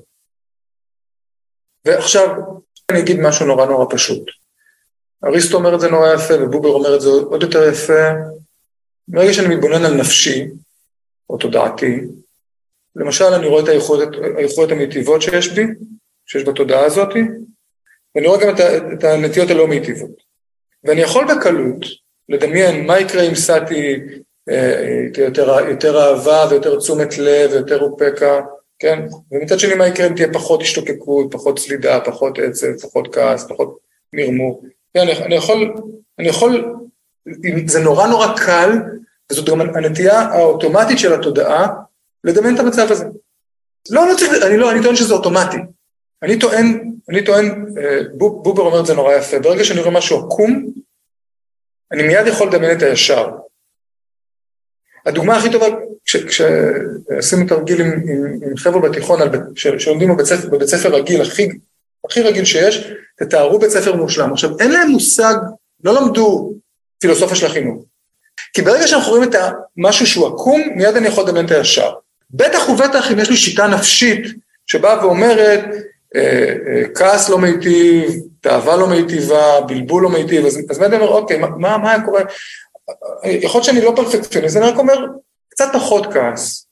ועכשיו 1.84 2.28
אני 2.90 3.00
אגיד 3.00 3.20
משהו 3.20 3.46
נורא 3.46 3.66
נורא 3.66 3.86
פשוט. 3.90 4.30
אריסטו 5.24 5.56
אומר 5.56 5.74
את 5.74 5.80
זה 5.80 5.88
נורא 5.88 6.14
יפה 6.14 6.34
ובובר 6.34 6.68
אומר 6.68 6.96
את 6.96 7.00
זה 7.00 7.08
עוד 7.08 7.42
יותר 7.42 7.68
יפה. 7.68 8.02
ברגע 9.08 9.32
שאני 9.32 9.54
מתבונן 9.54 9.84
על 9.84 9.94
נפשי, 9.94 10.46
או 11.30 11.38
תודעתי, 11.38 12.00
למשל 12.96 13.24
אני 13.24 13.46
רואה 13.46 13.62
את 13.62 13.68
היכולות 14.38 14.70
המיטיבות 14.72 15.22
שיש 15.22 15.48
בי, 15.48 15.62
שיש 16.26 16.44
בתודעה 16.44 16.84
הזאת, 16.84 17.08
ואני 18.14 18.26
רואה 18.26 18.40
גם 18.40 18.54
את, 18.54 18.60
את 18.92 19.04
הנטיות 19.04 19.50
הלא 19.50 19.66
מיטיבות. 19.66 20.24
ואני 20.84 21.00
יכול 21.00 21.24
בקלות 21.34 21.86
לדמיין 22.28 22.86
מה 22.86 23.00
יקרה 23.00 23.22
אם 23.22 23.34
סאטי 23.34 24.00
אה, 24.48 25.00
יותר, 25.18 25.56
יותר 25.68 26.00
אהבה 26.00 26.46
ויותר 26.50 26.78
תשומת 26.78 27.18
לב 27.18 27.50
ויותר 27.52 27.80
אופקה, 27.82 28.40
כן? 28.78 28.98
ומצד 29.32 29.58
שני 29.58 29.74
מה 29.74 29.86
יקרה 29.86 30.06
אם 30.06 30.14
תהיה 30.14 30.32
פחות 30.32 30.62
השתוקקות, 30.62 31.26
פחות 31.32 31.58
סלידה, 31.58 32.00
פחות 32.00 32.38
עצב, 32.38 32.76
פחות 32.82 33.14
כעס, 33.14 33.48
פחות 33.48 33.78
מרמור. 34.12 34.64
כן, 34.94 35.00
אני, 35.00 35.12
אני 35.12 35.34
יכול, 35.34 35.74
אני 36.18 36.28
יכול, 36.28 36.74
זה 37.66 37.80
נורא 37.80 38.06
נורא 38.06 38.26
קל, 38.46 38.70
וזאת 39.32 39.48
גם 39.48 39.60
הנטייה 39.60 40.20
האוטומטית 40.20 40.98
של 40.98 41.12
התודעה, 41.14 41.68
לדמיין 42.24 42.54
את 42.54 42.60
המצב 42.60 42.92
הזה. 42.92 43.04
לא, 43.90 44.08
לא 44.08 44.14
צריך, 44.16 44.32
אני 44.46 44.56
לא, 44.56 44.70
אני 44.70 44.82
טוען 44.82 44.96
שזה 44.96 45.14
אוטומטי. 45.14 45.56
אני 46.22 46.38
טוען, 46.38 46.92
אני 47.08 47.24
טוען, 47.24 47.66
אה, 47.78 48.00
בובר 48.14 48.62
אומר 48.62 48.80
את 48.80 48.86
זה 48.86 48.94
נורא 48.94 49.14
יפה, 49.14 49.38
ברגע 49.38 49.64
שאני 49.64 49.80
רואה 49.80 49.90
משהו 49.90 50.18
עקום, 50.18 50.66
אני 51.92 52.02
מיד 52.02 52.26
יכול 52.26 52.48
לדמיין 52.48 52.76
את 52.78 52.82
הישר. 52.82 53.30
הדוגמה 55.06 55.36
הכי 55.36 55.52
טובה, 55.52 55.66
כשעשינו 56.04 57.46
תרגיל 57.48 57.80
עם, 57.80 57.92
עם, 57.92 58.48
עם 58.48 58.56
חבר'ה 58.56 58.80
בתיכון 58.80 59.20
שלומדים 59.54 60.16
בבית 60.16 60.26
בבית 60.50 60.68
ספר 60.68 60.94
רגיל, 60.94 61.22
הכי, 61.22 61.48
הכי 62.06 62.22
רגיל 62.22 62.44
שיש, 62.44 62.92
תתארו 63.16 63.58
בית 63.58 63.70
ספר 63.70 63.96
מושלם. 63.96 64.32
עכשיו, 64.32 64.50
אין 64.60 64.70
להם 64.70 64.88
מושג, 64.88 65.34
לא 65.84 65.94
למדו 66.00 66.52
פילוסופיה 66.98 67.36
של 67.36 67.46
החינוך. 67.46 67.84
כי 68.52 68.62
ברגע 68.62 68.86
שאנחנו 68.86 69.12
רואים 69.12 69.30
את 69.30 69.34
משהו 69.76 70.06
שהוא 70.06 70.26
עקום, 70.26 70.62
מיד 70.76 70.96
אני 70.96 71.08
יכול 71.08 71.24
לדמיין 71.24 71.46
את 71.46 71.50
הישר. 71.50 71.94
בטח 72.36 72.68
ובטח 72.68 73.12
אם 73.12 73.18
יש 73.18 73.30
לי 73.30 73.36
שיטה 73.36 73.66
נפשית 73.66 74.26
שבאה 74.66 75.04
ואומרת, 75.06 75.64
אה, 76.16 76.82
כעס 76.94 77.28
לא 77.28 77.38
מיטיב, 77.38 78.12
תאווה 78.40 78.76
לא 78.76 78.86
מיטיבה, 78.88 79.60
בלבול 79.60 80.02
לא 80.02 80.10
מיטיב, 80.10 80.46
אז, 80.46 80.58
אז 80.70 80.78
באמת 80.78 81.00
אומר, 81.00 81.08
אוקיי, 81.08 81.38
מה, 81.38 81.78
מה 81.78 82.04
קורה? 82.04 82.22
יכול 83.24 83.58
להיות 83.58 83.64
שאני 83.64 83.80
לא 83.80 83.92
פרפקציוניסט, 83.96 84.56
אני 84.56 84.66
רק 84.66 84.78
אומר, 84.78 85.06
קצת 85.48 85.68
פחות 85.72 86.12
כעס. 86.12 86.66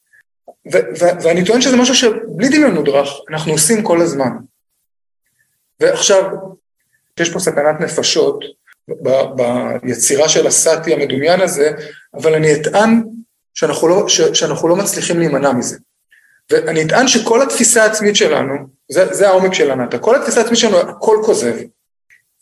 ו- 0.72 0.79
ו- 1.01 1.22
ואני 1.22 1.44
טוען 1.44 1.61
שזה 1.61 1.77
משהו 1.77 1.94
שבלי 1.94 2.48
דמיון 2.48 2.75
מודרך, 2.75 3.09
אנחנו 3.31 3.53
עושים 3.53 3.83
כל 3.83 4.01
הזמן. 4.01 4.31
ועכשיו, 5.81 6.25
יש 7.20 7.33
פה 7.33 7.38
סכנת 7.38 7.81
נפשות 7.81 8.44
ב- 9.03 9.42
ביצירה 9.83 10.29
של 10.29 10.46
הסאטי 10.46 10.94
המדומיין 10.94 11.40
הזה, 11.40 11.70
אבל 12.14 12.35
אני 12.35 12.55
אטען 12.55 13.03
שאנחנו 13.55 13.88
לא, 13.88 14.09
ש- 14.09 14.21
שאנחנו 14.21 14.69
לא 14.69 14.77
מצליחים 14.77 15.19
להימנע 15.19 15.53
מזה. 15.53 15.79
ואני 16.51 16.85
אטען 16.87 17.09
שכל 17.09 17.43
התפיסה 17.43 17.83
העצמית 17.83 18.17
שלנו, 18.17 18.55
זה, 18.93 19.15
זה 19.15 19.29
העומק 19.29 19.55
של 19.55 19.71
הנאטה, 19.71 19.99
כל 19.99 20.17
התפיסה 20.17 20.41
העצמית 20.41 20.59
שלנו, 20.59 20.79
הכל 20.79 21.17
כוזב. 21.25 21.55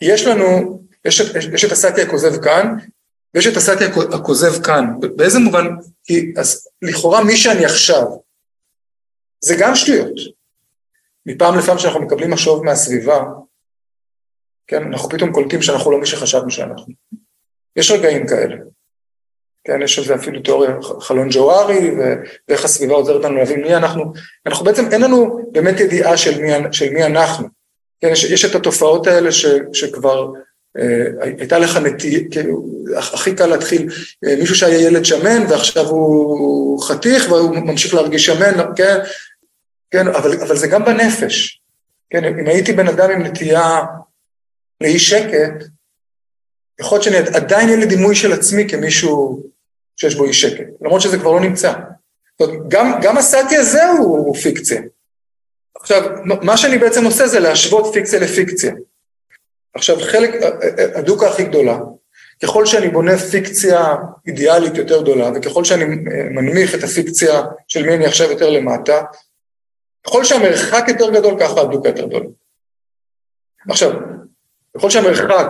יש 0.00 0.26
לנו, 0.26 0.80
יש, 1.04 1.20
יש, 1.20 1.44
יש 1.54 1.64
את 1.64 1.72
הסאטי 1.72 2.02
הכוזב 2.02 2.42
כאן, 2.42 2.76
ויש 3.34 3.46
את 3.46 3.56
הסאטי 3.56 3.84
הכוזב 4.14 4.62
כאן. 4.64 4.84
באיזה 5.16 5.38
מובן? 5.38 5.66
כי 6.04 6.32
אז 6.36 6.68
לכאורה 6.82 7.24
מי 7.24 7.36
שאני 7.36 7.64
עכשיו, 7.64 8.06
זה 9.44 9.54
גם 9.58 9.74
שטויות. 9.74 10.14
מפעם 11.26 11.58
לפעם 11.58 11.78
שאנחנו 11.78 12.00
מקבלים 12.00 12.30
משוב 12.30 12.64
מהסביבה, 12.64 13.24
כן, 14.66 14.82
אנחנו 14.82 15.08
פתאום 15.08 15.32
קולטים 15.32 15.62
שאנחנו 15.62 15.90
לא 15.90 16.00
מי 16.00 16.06
שחשבנו 16.06 16.50
שאנחנו. 16.50 16.92
יש 17.76 17.90
רגעים 17.90 18.26
כאלה. 18.26 18.56
כן, 19.64 19.82
יש 19.82 19.98
על 19.98 20.04
זה 20.04 20.14
אפילו 20.14 20.40
תיאוריה 20.40 20.70
חלון 21.00 21.28
ג'וארי, 21.30 21.90
ואיך 22.48 22.64
הסביבה 22.64 22.94
עוזרת 22.94 23.24
לנו 23.24 23.36
להבין 23.36 23.62
מי 23.62 23.74
אנחנו. 23.74 24.12
אנחנו 24.46 24.64
בעצם, 24.64 24.88
אין 24.92 25.00
לנו 25.00 25.48
באמת 25.52 25.80
ידיעה 25.80 26.16
של 26.16 26.42
מי, 26.42 26.52
של 26.72 26.90
מי 26.90 27.04
אנחנו. 27.04 27.48
כן, 28.00 28.08
יש, 28.08 28.24
יש 28.24 28.44
את 28.44 28.54
התופעות 28.54 29.06
האלה 29.06 29.32
ש, 29.32 29.46
שכבר 29.72 30.32
אה, 30.78 31.06
הייתה 31.38 31.58
לך 31.58 31.76
נטייה, 31.76 32.20
כאילו, 32.30 32.66
הכי 32.96 33.34
קל 33.34 33.46
להתחיל, 33.46 33.88
אה, 34.26 34.36
מישהו 34.36 34.54
שהיה 34.56 34.80
ילד 34.80 35.04
שמן 35.04 35.46
ועכשיו 35.48 35.86
הוא 35.86 36.82
חתיך 36.82 37.30
והוא 37.30 37.56
ממשיך 37.56 37.94
להרגיש 37.94 38.26
שמן, 38.26 38.74
כן, 38.76 38.98
כן, 39.90 40.08
אבל, 40.08 40.42
אבל 40.42 40.56
זה 40.56 40.66
גם 40.66 40.84
בנפש. 40.84 41.60
כן, 42.10 42.24
אם 42.24 42.46
הייתי 42.46 42.72
בן 42.72 42.88
אדם 42.88 43.10
עם 43.10 43.22
נטייה 43.22 43.80
לאי 44.80 44.98
שקט, 44.98 45.64
יכול 46.80 46.98
להיות 46.98 47.04
שעדיין 47.04 47.68
יהיה 47.68 47.78
לי 47.80 47.86
דימוי 47.86 48.14
של 48.14 48.32
עצמי 48.32 48.68
כמישהו 48.68 49.42
שיש 49.96 50.14
בו 50.14 50.24
אי 50.24 50.32
שקט, 50.32 50.64
למרות 50.80 51.00
שזה 51.00 51.18
כבר 51.18 51.32
לא 51.32 51.40
נמצא. 51.40 51.72
זאת 52.38 52.48
אומרת, 52.48 52.68
גם, 52.68 52.98
גם 53.02 53.18
הסאטי 53.18 53.56
הזה 53.56 53.88
הוא, 53.88 54.18
הוא 54.18 54.36
פיקציה. 54.36 54.80
עכשיו, 55.74 56.02
מה 56.24 56.56
שאני 56.56 56.78
בעצם 56.78 57.04
עושה 57.04 57.26
זה 57.26 57.40
להשוות 57.40 57.92
פיקציה 57.92 58.20
לפיקציה. 58.20 58.72
עכשיו, 59.74 59.96
חלק, 60.00 60.30
הדוקה 60.94 61.28
הכי 61.28 61.44
גדולה, 61.44 61.78
ככל 62.42 62.66
שאני 62.66 62.88
בונה 62.88 63.18
פיקציה 63.18 63.94
אידיאלית 64.26 64.76
יותר 64.76 65.02
גדולה, 65.02 65.30
וככל 65.34 65.64
שאני 65.64 65.84
מנמיך 66.30 66.74
את 66.74 66.84
הפיקציה 66.84 67.42
של 67.68 67.86
מי 67.86 67.94
אני 67.94 68.06
עכשיו 68.06 68.30
יותר 68.30 68.50
למטה, 68.50 69.02
ככל 70.06 70.24
שהמרחק 70.24 70.84
יותר 70.88 71.10
גדול, 71.10 71.34
ככה 71.40 71.60
הדוקה 71.60 71.88
יותר 71.88 72.06
גדולה. 72.06 72.26
עכשיו, 73.68 73.90
ככל 74.76 74.90
שהמרחק 74.90 75.46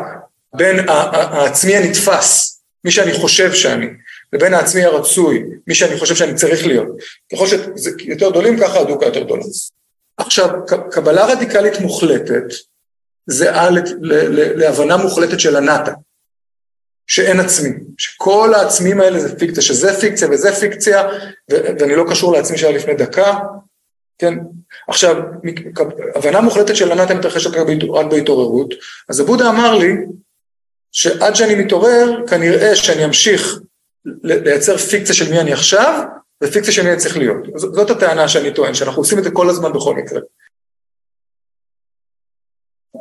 בין 0.54 0.88
העצמי 0.88 1.76
הנתפס, 1.76 2.60
מי 2.84 2.90
שאני 2.90 3.12
חושב 3.12 3.52
שאני, 3.52 3.86
לבין 4.32 4.54
העצמי 4.54 4.84
הרצוי, 4.84 5.44
מי 5.66 5.74
שאני 5.74 5.98
חושב 5.98 6.14
שאני 6.14 6.34
צריך 6.34 6.66
להיות, 6.66 6.88
ככל 7.32 7.46
שזה 7.46 7.90
יותר 8.00 8.30
גדולים, 8.30 8.60
ככה 8.60 8.80
הדוקה 8.80 9.06
יותר 9.06 9.22
גדולה. 9.22 9.42
עכשיו, 10.16 10.48
קבלה 10.90 11.26
רדיקלית 11.26 11.80
מוחלטת, 11.80 12.44
זהה 13.26 13.68
להבנה 14.54 14.96
מוחלטת 14.96 15.40
של 15.40 15.56
הנאטה, 15.56 15.92
שאין 17.06 17.40
עצמי, 17.40 17.70
שכל 17.98 18.54
העצמים 18.54 19.00
האלה 19.00 19.20
זה 19.20 19.38
פיקציה, 19.38 19.62
שזה 19.62 20.00
פיקציה 20.00 20.28
וזה 20.30 20.52
פיקציה, 20.52 21.02
ואני 21.50 21.96
לא 21.96 22.04
קשור 22.10 22.32
לעצמי 22.32 22.58
שהיה 22.58 22.76
לפני 22.76 22.94
דקה, 22.94 23.38
כן? 24.18 24.34
עכשיו, 24.88 25.16
הבנה 26.14 26.40
מוחלטת 26.40 26.76
של 26.76 26.92
הנאטה 26.92 27.14
מתרחשת 27.14 27.50
רק 27.90 28.06
בהתעוררות, 28.10 28.74
אז 29.08 29.20
הבודה 29.20 29.48
אמר 29.48 29.74
לי, 29.74 29.92
שעד 30.92 31.35
שאני 31.35 31.55
מתעורר, 31.55 32.26
כנראה 32.26 32.76
שאני 32.76 33.05
אמשיך 33.05 33.61
לייצר 34.22 34.76
פיקציה 34.76 35.14
של 35.14 35.31
מי 35.31 35.40
אני 35.40 35.53
עכשיו, 35.53 36.05
ופיקציה 36.44 36.72
של 36.72 36.83
מי 36.83 36.90
אני 36.90 36.98
צריך 36.98 37.16
להיות. 37.16 37.46
זאת 37.57 37.90
הטענה 37.90 38.29
שאני 38.29 38.55
טוען, 38.55 38.74
שאנחנו 38.74 39.03
עושים 39.03 39.18
את 39.18 39.24
זה 39.24 39.31
כל 39.31 39.50
הזמן 39.50 39.72
בכל 39.72 39.96
מקרה. 39.96 40.20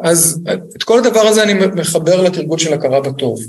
אז 0.03 0.41
את 0.75 0.83
כל 0.83 0.99
הדבר 0.99 1.19
הזה 1.19 1.43
אני 1.43 1.53
מחבר 1.53 2.21
לתרגול 2.21 2.59
של 2.59 2.73
הכרה 2.73 3.01
בטוב. 3.01 3.39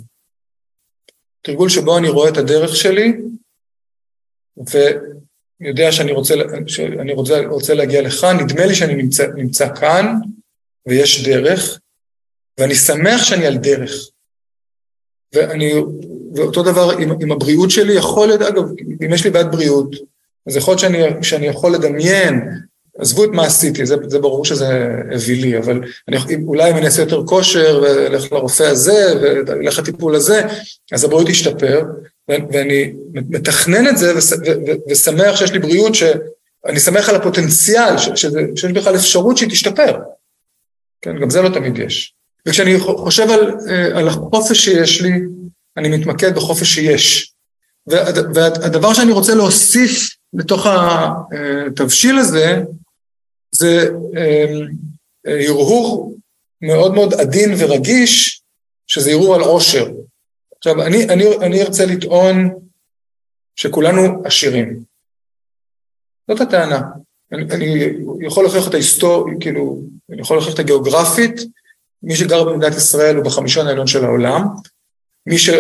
תרגול 1.43 1.69
שבו 1.69 1.99
אני 1.99 2.09
רואה 2.09 2.29
את 2.29 2.37
הדרך 2.37 2.77
שלי, 2.77 3.13
ויודע 4.57 5.93
שאני 5.93 6.13
רוצה, 6.13 6.35
שאני 6.67 7.13
רוצה, 7.13 7.47
רוצה 7.47 7.75
להגיע 7.75 8.03
לכאן, 8.03 8.37
נדמה 8.41 8.67
לי 8.67 8.75
שאני 8.75 8.95
נמצא, 8.95 9.27
נמצא 9.35 9.75
כאן, 9.75 10.07
ויש 10.87 11.29
דרך, 11.29 11.79
ואני 12.59 12.75
שמח 12.75 13.25
שאני 13.25 13.47
על 13.47 13.57
דרך. 13.57 13.93
ואני, 15.35 15.75
ואותו 16.35 16.63
דבר 16.63 16.91
עם, 16.99 17.13
עם 17.21 17.33
הבריאות 17.33 17.71
שלי, 17.71 17.93
יכול 17.93 18.29
להיות, 18.29 18.43
אגב, 18.43 18.65
אם 19.07 19.15
יש 19.15 19.25
לי 19.25 19.31
בעיית 19.31 19.51
בריאות, 19.51 19.97
אז 20.47 20.57
יכול 20.57 20.73
להיות 20.73 20.81
שאני, 20.81 20.99
שאני 21.23 21.47
יכול 21.47 21.73
לדמיין 21.73 22.41
עזבו 22.99 23.25
את 23.25 23.31
מה 23.33 23.47
עשיתי, 23.47 23.87
זה, 23.87 23.97
זה 24.07 24.19
ברור 24.19 24.45
שזה 24.45 24.89
אווילי, 25.13 25.59
אבל 25.59 25.81
אני, 26.09 26.17
אולי 26.47 26.71
אם 26.71 26.77
אני 26.77 26.87
אעשה 26.87 27.03
יותר 27.03 27.23
כושר 27.27 27.81
ואלך 27.83 28.33
לרופא 28.33 28.63
הזה 28.63 29.15
ואלך 29.21 29.79
לטיפול 29.79 30.15
הזה, 30.15 30.43
אז 30.93 31.05
הבריאות 31.05 31.27
תשתפר, 31.27 31.83
ואני 32.29 32.93
מתכנן 33.13 33.89
את 33.89 33.99
זה 33.99 34.13
ושמח 34.91 35.37
שיש 35.37 35.53
לי 35.53 35.59
בריאות, 35.59 35.95
שאני 35.95 36.81
שמח 36.81 37.09
על 37.09 37.17
הפוטנציאל, 37.17 37.99
שזה, 37.99 38.41
שיש 38.57 38.73
בכלל 38.73 38.97
אפשרות 38.97 39.37
שהיא 39.37 39.51
תשתפר. 39.51 39.99
כן, 41.03 41.19
גם 41.21 41.31
זה 41.31 41.43
לא 41.43 41.49
תמיד 41.49 41.79
יש. 41.79 42.15
וכשאני 42.49 42.81
חושב 42.81 43.27
על, 43.31 43.55
על 43.95 44.09
החופש 44.09 44.65
שיש 44.65 45.03
לי, 45.03 45.13
אני 45.77 45.89
מתמקד 45.89 46.35
בחופש 46.35 46.75
שיש. 46.75 47.33
והדבר 47.87 48.95
שאני 48.95 49.13
רוצה 49.13 49.35
להוסיף 49.35 50.17
לתוך 50.33 50.67
התבשיל 50.67 52.19
הזה, 52.19 52.63
זה 53.53 53.89
אמ, 53.89 54.69
הרהור 55.27 56.17
מאוד 56.63 56.95
מאוד 56.95 57.15
עדין 57.15 57.55
ורגיש, 57.59 58.43
שזה 58.87 59.11
הרהור 59.11 59.35
על 59.35 59.41
עושר. 59.41 59.91
עכשיו, 60.57 60.83
אני, 60.83 61.09
אני, 61.09 61.37
אני 61.37 61.63
ארצה 61.63 61.87
לטעון 61.87 62.51
שכולנו 63.57 64.23
עשירים. 64.25 64.83
זאת 66.31 66.41
הטענה. 66.41 66.81
אני, 67.33 67.43
אני 67.43 67.93
יכול 68.27 68.45
להוכיח 68.45 68.69
את 68.69 68.75
ההיסטוריה, 68.75 69.35
כאילו, 69.41 69.83
אני 70.11 70.21
יכול 70.21 70.37
להוכיח 70.37 70.55
את 70.55 70.59
הגיאוגרפית, 70.59 71.41
מי 72.03 72.17
שגר 72.17 72.45
במדינת 72.45 72.77
ישראל 72.77 73.17
הוא 73.17 73.25
בחמישון 73.25 73.67
העליון 73.67 73.87
של 73.87 74.05
העולם, 74.05 74.43
מי 75.27 75.39
ש... 75.39 75.51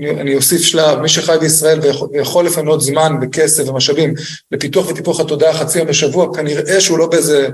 אני 0.00 0.36
אוסיף 0.36 0.62
שלב, 0.62 0.98
מי 0.98 1.08
שחי 1.08 1.36
בישראל 1.40 1.80
ויכול 2.12 2.46
לפנות 2.46 2.80
זמן 2.80 3.12
וכסף 3.22 3.68
ומשאבים 3.68 4.14
לפיתוח 4.52 4.88
וטיפוח 4.88 5.20
התודעה 5.20 5.54
חצי 5.54 5.78
יום 5.78 5.88
בשבוע, 5.88 6.36
כנראה 6.36 6.80
שהוא 6.80 6.98
לא 6.98 7.06
באיזה, 7.06 7.48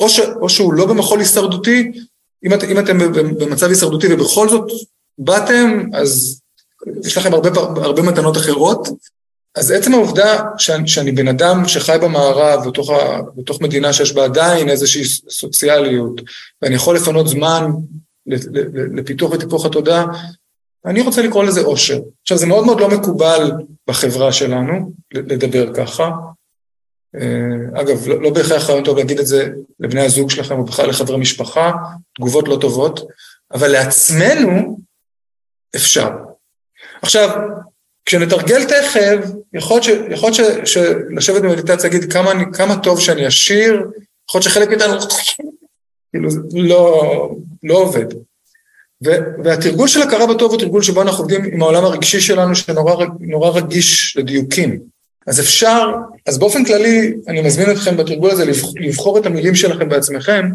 או, 0.00 0.08
ש, 0.08 0.20
או 0.20 0.48
שהוא 0.48 0.72
לא 0.72 0.86
במחול 0.86 1.18
הישרדותי, 1.18 1.92
אם, 2.44 2.54
את, 2.54 2.64
אם 2.64 2.78
אתם 2.78 2.98
במצב 3.38 3.68
הישרדותי 3.68 4.14
ובכל 4.14 4.48
זאת 4.48 4.70
באתם, 5.18 5.82
אז 5.94 6.40
יש 7.04 7.16
לכם 7.16 7.34
הרבה, 7.34 7.60
הרבה 7.60 8.02
מתנות 8.02 8.36
אחרות. 8.36 8.88
אז 9.54 9.70
עצם 9.70 9.94
העובדה 9.94 10.42
שאני, 10.58 10.88
שאני 10.88 11.12
בן 11.12 11.28
אדם 11.28 11.68
שחי 11.68 11.96
במערב, 12.02 12.68
בתוך, 12.68 12.90
ה, 12.90 13.20
בתוך 13.36 13.60
מדינה 13.60 13.92
שיש 13.92 14.12
בה 14.12 14.24
עדיין 14.24 14.68
איזושהי 14.68 15.04
סוציאליות, 15.30 16.20
ואני 16.62 16.74
יכול 16.74 16.96
לפנות 16.96 17.28
זמן 17.28 17.70
לפיתוח 18.96 19.32
וטיפוח 19.32 19.66
התודעה, 19.66 20.06
אני 20.86 21.00
רוצה 21.00 21.22
לקרוא 21.22 21.44
לזה 21.44 21.60
עושר. 21.60 22.00
עכשיו, 22.22 22.38
זה 22.38 22.46
מאוד 22.46 22.66
מאוד 22.66 22.80
לא 22.80 22.88
מקובל 22.88 23.52
בחברה 23.86 24.32
שלנו 24.32 24.92
לדבר 25.14 25.74
ככה. 25.74 26.10
אה, 27.14 27.80
אגב, 27.80 28.08
לא, 28.08 28.22
לא 28.22 28.30
בהכרח 28.30 28.70
רעיון 28.70 28.84
טוב 28.84 28.98
להגיד 28.98 29.18
את 29.18 29.26
זה 29.26 29.50
לבני 29.80 30.00
הזוג 30.00 30.30
שלכם 30.30 30.58
או 30.58 30.64
בכלל 30.64 30.88
לחברי 30.88 31.18
משפחה, 31.18 31.72
תגובות 32.14 32.48
לא 32.48 32.58
טובות, 32.60 33.00
אבל 33.54 33.68
לעצמנו 33.68 34.78
אפשר. 35.76 36.10
עכשיו, 37.02 37.38
כשנתרגל 38.08 38.64
תכף, 38.64 39.30
יכול 39.54 39.80
להיות 39.80 40.66
שלשבת 40.66 41.42
במדיטציה 41.42 41.90
להגיד 41.90 42.12
כמה, 42.12 42.32
כמה 42.52 42.76
טוב 42.76 43.00
שאני 43.00 43.26
עשיר, 43.26 43.72
יכול 44.28 44.38
להיות 44.38 44.42
שחלק 44.42 44.68
מאיתנו, 44.68 44.94
כאילו, 46.10 46.28
לא, 46.52 47.30
לא 47.62 47.74
עובד. 47.74 48.04
והתרגול 49.44 49.88
של 49.88 50.02
הכרה 50.02 50.26
בטוב 50.26 50.50
הוא 50.50 50.60
תרגול 50.60 50.82
שבו 50.82 51.02
אנחנו 51.02 51.18
עובדים 51.18 51.44
עם 51.44 51.62
העולם 51.62 51.84
הרגשי 51.84 52.20
שלנו, 52.20 52.54
שנורא 52.54 53.50
רגיש 53.54 54.16
לדיוקים. 54.16 54.80
אז 55.26 55.40
אפשר, 55.40 55.92
אז 56.26 56.38
באופן 56.38 56.64
כללי, 56.64 57.14
אני 57.28 57.40
מזמין 57.40 57.70
אתכם 57.70 57.96
בתרגול 57.96 58.30
הזה 58.30 58.44
לבחור 58.80 59.18
את 59.18 59.26
המילים 59.26 59.54
שלכם 59.54 59.88
בעצמכם, 59.88 60.50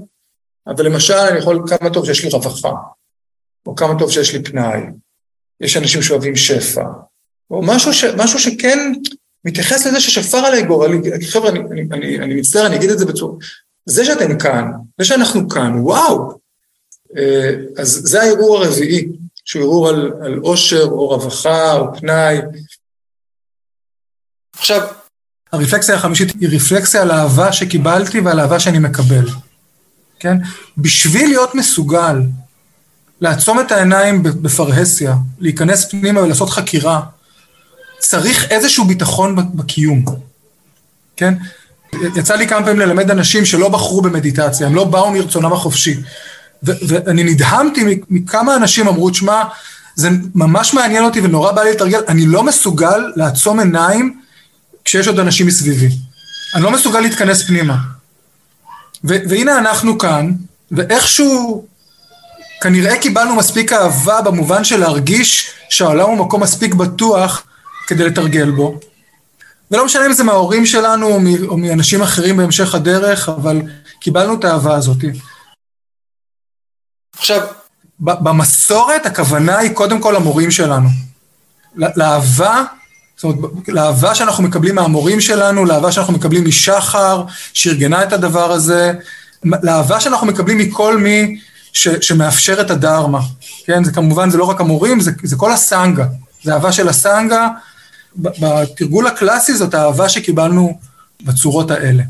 אבל 0.68 0.86
למשל, 0.86 1.14
אני 1.14 1.40
יכול, 1.40 1.64
כמה 1.68 1.90
טוב 1.90 2.06
שיש 2.06 2.24
לי 2.24 2.30
רווחה, 2.30 2.72
או 3.66 3.76
כמה 3.76 4.00
טוב 4.00 4.12
שיש 4.12 4.34
לי 4.34 4.44
פנאי, 4.44 4.82
יש 5.62 5.78
אנשים 5.78 6.02
שאוהבים 6.02 6.36
שפע, 6.36 6.84
או 7.52 7.62
משהו, 7.62 7.94
ש, 7.94 8.04
משהו 8.04 8.40
שכן 8.40 8.94
מתייחס 9.46 9.86
לזה 9.86 10.00
ששפר 10.00 10.38
עליי 10.38 10.64
גורלי, 10.64 10.98
חבר'ה, 11.28 11.50
אני, 11.50 11.60
אני, 11.60 11.88
אני, 11.92 12.20
אני 12.20 12.36
מצטער, 12.36 12.66
אני 12.66 12.76
אגיד 12.76 12.90
את 12.90 13.00
זה 13.00 13.06
בצורה, 13.06 13.36
זה 13.86 14.06
שאתם 14.06 14.40
כאן, 14.40 14.72
זה 15.00 15.06
שאנחנו 15.06 15.50
כאן, 15.50 15.72
וואו. 15.76 16.40
אה, 17.18 17.52
אז 17.78 18.02
זה 18.04 18.22
הערעור 18.22 18.58
הרביעי, 18.58 19.08
שהוא 19.46 19.64
ערעור 19.64 19.90
על, 19.90 20.14
על 20.22 20.38
עושר, 20.38 20.84
או 20.84 21.08
רווחה, 21.08 21.74
או 21.74 21.96
פנאי. 21.96 22.38
עכשיו, 24.56 24.88
הרפלקסיה 25.54 25.96
החמישית 25.96 26.34
היא 26.40 26.50
רפלקסיה 26.52 27.02
על 27.02 27.12
אהבה 27.12 27.54
שקיבלתי 27.54 28.20
ועל 28.20 28.40
אהבה 28.40 28.60
שאני 28.60 28.80
מקבל, 28.80 29.26
כן? 30.20 30.38
בשביל 30.78 31.30
להיות 31.30 31.56
מסוגל 31.56 32.22
לעצום 33.22 33.60
את 33.60 33.72
העיניים 33.72 34.24
בפרהסיה, 34.24 35.16
להיכנס 35.40 35.92
פנימה 35.92 36.22
ולעשות 36.22 36.50
חקירה, 36.50 37.02
צריך 38.04 38.52
איזשהו 38.52 38.86
ביטחון 38.86 39.36
בקיום, 39.56 40.06
כן? 41.18 41.34
יצא 42.16 42.36
לי 42.36 42.48
כמה 42.48 42.66
פעמים 42.66 42.80
ללמד 42.80 43.12
אנשים 43.12 43.46
שלא 43.46 43.70
בחרו 43.70 44.02
במדיטציה, 44.02 44.68
הם 44.68 44.76
לא 44.76 44.84
באו 44.84 45.12
מרצונם 45.12 45.54
החופשי. 45.54 45.96
ואני 46.64 47.24
נדהמתי 47.24 48.00
מכמה 48.10 48.56
אנשים 48.56 48.88
אמרו, 48.88 49.10
תשמע, 49.10 49.44
זה 49.96 50.10
ממש 50.36 50.74
מעניין 50.74 51.04
אותי 51.04 51.22
ונורא 51.22 51.52
בא 51.52 51.64
לי 51.64 51.72
לתרגל, 51.72 52.02
אני 52.08 52.26
לא 52.26 52.44
מסוגל 52.44 53.12
לעצום 53.16 53.60
עיניים 53.60 54.20
כשיש 54.86 55.08
עוד 55.08 55.20
אנשים 55.20 55.48
מסביבי. 55.48 55.90
אני 56.56 56.64
לא 56.64 56.72
מסוגל 56.72 57.00
להתכנס 57.00 57.44
פנימה. 57.44 57.78
והנה 59.04 59.58
אנחנו 59.58 59.98
כאן, 59.98 60.32
ואיכשהו 60.72 61.66
כנראה 62.62 62.98
קיבלנו 62.98 63.36
מספיק 63.36 63.74
אהבה 63.74 64.22
במובן 64.22 64.64
של 64.64 64.80
להרגיש 64.80 65.52
שהעולם 65.70 66.10
הוא 66.10 66.18
מקום 66.18 66.44
מספיק 66.44 66.74
בטוח 66.74 67.44
כדי 67.94 68.06
לתרגל 68.06 68.52
בו. 68.52 68.80
ולא 69.72 69.86
משנה 69.86 70.06
אם 70.06 70.14
זה 70.14 70.24
מההורים 70.24 70.66
שלנו 70.66 71.08
או, 71.08 71.20
או 71.48 71.58
מאנשים 71.58 72.02
אחרים 72.02 72.38
בהמשך 72.38 72.76
הדרך, 72.76 73.30
אבל 73.30 73.62
קיבלנו 74.00 74.34
את 74.34 74.44
האהבה 74.44 74.76
הזאת. 74.76 74.98
עכשיו, 77.18 77.48
במסורת 78.00 79.06
הכוונה 79.06 79.58
היא 79.58 79.72
קודם 79.72 80.02
כל 80.02 80.14
למורים 80.18 80.52
שלנו. 80.52 80.90
לאהבה, 81.76 82.64
זאת 83.16 83.24
אומרת, 83.24 83.68
לאהבה 83.68 84.16
שאנחנו 84.16 84.44
מקבלים 84.44 84.76
מהמורים 84.76 85.22
שלנו, 85.22 85.66
לאהבה 85.66 85.92
שאנחנו 85.92 86.14
מקבלים 86.14 86.46
משחר, 86.46 87.24
שארגנה 87.54 88.04
את 88.04 88.14
הדבר 88.14 88.52
הזה, 88.52 88.92
לאהבה 89.44 90.00
שאנחנו 90.00 90.28
מקבלים 90.28 90.58
מכל 90.58 90.98
מי 90.98 91.40
ש, 91.74 91.88
שמאפשר 91.88 92.62
את 92.62 92.72
הדרמה. 92.72 93.20
כן, 93.66 93.84
זה 93.84 93.92
כמובן, 93.92 94.30
זה 94.30 94.38
לא 94.38 94.44
רק 94.44 94.62
המורים, 94.62 95.00
זה, 95.00 95.12
זה 95.24 95.36
כל 95.36 95.52
הסנגה. 95.52 96.06
זה 96.44 96.54
אהבה 96.54 96.72
של 96.72 96.90
הסנגה. 96.90 97.48
בתרגול 98.16 99.08
הקלאסי 99.08 99.54
זאת 99.54 99.74
האהבה 99.74 100.10
שקיבלנו 100.10 100.80
בצורות 101.24 101.72
האלה. 101.72 102.04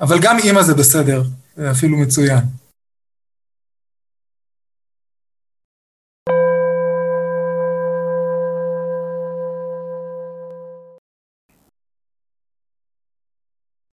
אבל 0.00 0.18
גם 0.18 0.38
אימא 0.38 0.62
זה 0.62 0.74
בסדר, 0.74 1.22
זה 1.56 1.70
אפילו 1.70 1.96
מצוין. 1.96 2.44